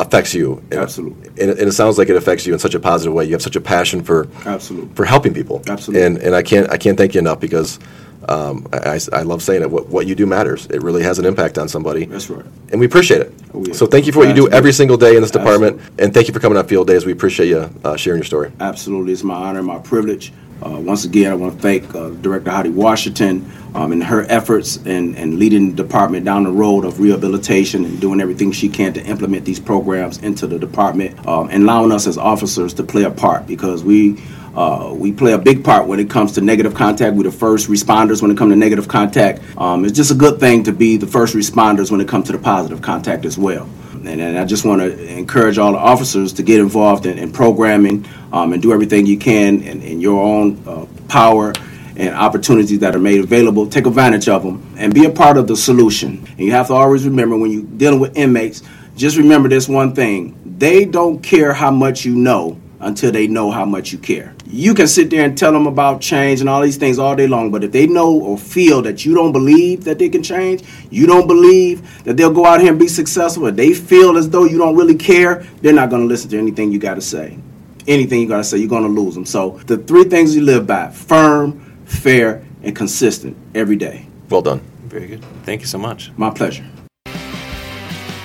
affects 0.00 0.34
you. 0.34 0.58
And, 0.70 0.74
Absolutely. 0.80 1.28
And, 1.40 1.50
it- 1.50 1.58
and 1.58 1.68
it 1.68 1.72
sounds 1.72 1.98
like 1.98 2.08
it 2.08 2.16
affects 2.16 2.46
you 2.46 2.52
in 2.52 2.58
such 2.58 2.74
a 2.74 2.80
positive 2.80 3.12
way. 3.14 3.24
You 3.24 3.32
have 3.32 3.42
such 3.42 3.56
a 3.56 3.60
passion 3.60 4.02
for 4.02 4.28
Absolutely. 4.46 4.94
for 4.94 5.04
helping 5.04 5.34
people. 5.34 5.62
Absolutely. 5.68 6.06
And 6.06 6.18
and 6.18 6.34
I 6.34 6.42
can't 6.42 6.70
I 6.70 6.76
can't 6.76 6.96
thank 6.98 7.14
you 7.14 7.20
enough 7.20 7.40
because. 7.40 7.78
Um, 8.26 8.66
I, 8.72 8.98
I- 9.12 9.20
love 9.20 9.42
saying 9.42 9.60
it. 9.60 9.70
What, 9.70 9.88
what 9.88 10.06
you 10.06 10.14
do 10.14 10.24
matters. 10.24 10.64
It 10.70 10.82
really 10.82 11.02
has 11.02 11.18
an 11.18 11.26
impact 11.26 11.58
on 11.58 11.68
somebody. 11.68 12.06
That's 12.06 12.30
right. 12.30 12.42
And 12.70 12.80
we 12.80 12.86
appreciate 12.86 13.20
it. 13.20 13.34
Oh, 13.52 13.62
yeah. 13.66 13.74
So 13.74 13.86
thank 13.86 14.06
you 14.06 14.12
for 14.12 14.20
what 14.20 14.28
you 14.28 14.34
do 14.34 14.48
every 14.48 14.72
single 14.72 14.96
day 14.96 15.14
in 15.14 15.20
this 15.20 15.30
department. 15.30 15.74
Absolutely. 15.76 16.04
And 16.04 16.14
thank 16.14 16.28
you 16.28 16.32
for 16.32 16.40
coming 16.40 16.56
on 16.56 16.66
field 16.66 16.86
days. 16.86 17.04
We 17.04 17.12
appreciate 17.12 17.48
you 17.48 17.68
uh, 17.84 17.96
sharing 17.98 18.20
your 18.20 18.24
story. 18.24 18.50
Absolutely, 18.60 19.12
it's 19.12 19.22
my 19.24 19.34
honor 19.34 19.58
and 19.58 19.68
my 19.68 19.78
privilege. 19.78 20.32
Uh, 20.64 20.80
once 20.80 21.04
again, 21.04 21.30
I 21.30 21.34
want 21.34 21.54
to 21.56 21.60
thank 21.60 21.94
uh, 21.94 22.08
Director 22.10 22.50
Heidi 22.50 22.70
Washington 22.70 23.50
um, 23.74 23.92
and 23.92 24.02
her 24.02 24.24
efforts 24.30 24.78
in, 24.78 25.14
in 25.16 25.38
leading 25.38 25.70
the 25.70 25.82
department 25.82 26.24
down 26.24 26.44
the 26.44 26.50
road 26.50 26.84
of 26.86 27.00
rehabilitation 27.00 27.84
and 27.84 28.00
doing 28.00 28.20
everything 28.20 28.50
she 28.50 28.68
can 28.70 28.94
to 28.94 29.04
implement 29.04 29.44
these 29.44 29.60
programs 29.60 30.18
into 30.22 30.46
the 30.46 30.58
department 30.58 31.26
um, 31.26 31.50
and 31.50 31.64
allowing 31.64 31.92
us 31.92 32.06
as 32.06 32.16
officers 32.16 32.72
to 32.74 32.82
play 32.82 33.02
a 33.02 33.10
part 33.10 33.46
because 33.46 33.84
we 33.84 34.16
Uh, 34.54 34.94
we 34.94 35.10
play 35.10 35.32
a 35.32 35.38
big 35.38 35.64
part 35.64 35.88
when 35.88 35.98
it 35.98 36.08
comes 36.08 36.30
to 36.30 36.40
negative 36.40 36.74
contact. 36.74 37.16
We're 37.16 37.24
the 37.24 37.32
first 37.32 37.68
responders 37.68 38.22
when 38.22 38.30
it 38.30 38.38
comes 38.38 38.52
to 38.52 38.56
negative 38.56 38.86
contact. 38.86 39.42
Um, 39.58 39.84
it's 39.84 39.96
just 39.96 40.12
a 40.12 40.14
good 40.14 40.38
thing 40.38 40.62
to 40.62 40.72
be 40.72 40.96
the 40.96 41.08
first 41.08 41.34
responders 41.34 41.90
when 41.90 42.00
it 42.00 42.06
comes 42.06 42.26
to 42.26 42.32
the 42.32 42.38
positive 42.38 42.80
contact 42.80 43.24
as 43.26 43.36
well. 43.36 43.66
And, 44.06 44.20
and 44.20 44.38
I 44.38 44.44
just 44.44 44.64
want 44.64 44.80
to 44.80 45.16
encourage 45.16 45.58
all 45.58 45.72
the 45.72 45.78
officers 45.78 46.32
to 46.34 46.42
get 46.42 46.60
involved 46.60 47.06
in, 47.06 47.18
in 47.18 47.32
programming 47.32 48.06
um, 48.32 48.52
and 48.52 48.62
do 48.62 48.72
everything 48.72 49.06
you 49.06 49.18
can 49.18 49.62
in, 49.62 49.82
in 49.82 50.00
your 50.00 50.22
own 50.22 50.62
uh, 50.66 50.86
power 51.08 51.52
and 51.96 52.14
opportunities 52.14 52.80
that 52.80 52.94
are 52.94 53.00
made 53.00 53.20
available. 53.20 53.68
Take 53.68 53.86
advantage 53.86 54.28
of 54.28 54.42
them 54.42 54.74
and 54.76 54.92
be 54.92 55.04
a 55.04 55.10
part 55.10 55.36
of 55.36 55.46
the 55.46 55.56
solution. 55.56 56.26
And 56.28 56.40
you 56.40 56.52
have 56.52 56.66
to 56.68 56.74
always 56.74 57.04
remember 57.04 57.36
when 57.36 57.50
you're 57.50 57.62
dealing 57.62 58.00
with 58.00 58.16
inmates, 58.16 58.62
just 58.96 59.16
remember 59.16 59.48
this 59.48 59.68
one 59.68 59.94
thing 59.94 60.40
they 60.58 60.84
don't 60.84 61.20
care 61.20 61.52
how 61.52 61.70
much 61.70 62.04
you 62.04 62.14
know 62.14 62.60
until 62.84 63.10
they 63.10 63.26
know 63.26 63.50
how 63.50 63.64
much 63.64 63.92
you 63.92 63.98
care. 63.98 64.34
You 64.46 64.74
can 64.74 64.86
sit 64.86 65.10
there 65.10 65.24
and 65.24 65.36
tell 65.36 65.52
them 65.52 65.66
about 65.66 66.00
change 66.00 66.40
and 66.40 66.48
all 66.48 66.62
these 66.62 66.76
things 66.76 66.98
all 66.98 67.16
day 67.16 67.26
long, 67.26 67.50
but 67.50 67.64
if 67.64 67.72
they 67.72 67.86
know 67.86 68.12
or 68.12 68.38
feel 68.38 68.82
that 68.82 69.04
you 69.04 69.14
don't 69.14 69.32
believe 69.32 69.84
that 69.84 69.98
they 69.98 70.08
can 70.08 70.22
change, 70.22 70.62
you 70.90 71.06
don't 71.06 71.26
believe 71.26 72.04
that 72.04 72.16
they'll 72.16 72.32
go 72.32 72.44
out 72.44 72.60
here 72.60 72.70
and 72.70 72.78
be 72.78 72.88
successful, 72.88 73.46
if 73.46 73.56
they 73.56 73.72
feel 73.72 74.16
as 74.16 74.28
though 74.28 74.44
you 74.44 74.58
don't 74.58 74.76
really 74.76 74.94
care, 74.94 75.46
they're 75.62 75.72
not 75.72 75.90
going 75.90 76.02
to 76.02 76.08
listen 76.08 76.30
to 76.30 76.38
anything 76.38 76.70
you 76.70 76.78
got 76.78 76.94
to 76.94 77.00
say. 77.00 77.38
Anything 77.86 78.20
you 78.20 78.28
got 78.28 78.38
to 78.38 78.44
say, 78.44 78.58
you're 78.58 78.68
going 78.68 78.82
to 78.82 78.88
lose 78.88 79.14
them. 79.14 79.26
So 79.26 79.60
the 79.66 79.78
three 79.78 80.04
things 80.04 80.36
you 80.36 80.42
live 80.42 80.66
by 80.66 80.90
firm, 80.90 81.60
fair, 81.86 82.44
and 82.62 82.74
consistent 82.74 83.36
every 83.54 83.76
day. 83.76 84.06
Well 84.30 84.42
done. 84.42 84.60
Very 84.84 85.06
good. 85.06 85.24
Thank 85.44 85.60
you 85.60 85.66
so 85.66 85.78
much. 85.78 86.10
My 86.16 86.30
pleasure. 86.30 86.64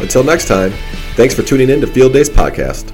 Until 0.00 0.24
next 0.24 0.48
time, 0.48 0.72
thanks 1.14 1.34
for 1.34 1.42
tuning 1.42 1.70
in 1.70 1.80
to 1.80 1.86
Field 1.86 2.12
Days 2.12 2.28
Podcast. 2.28 2.92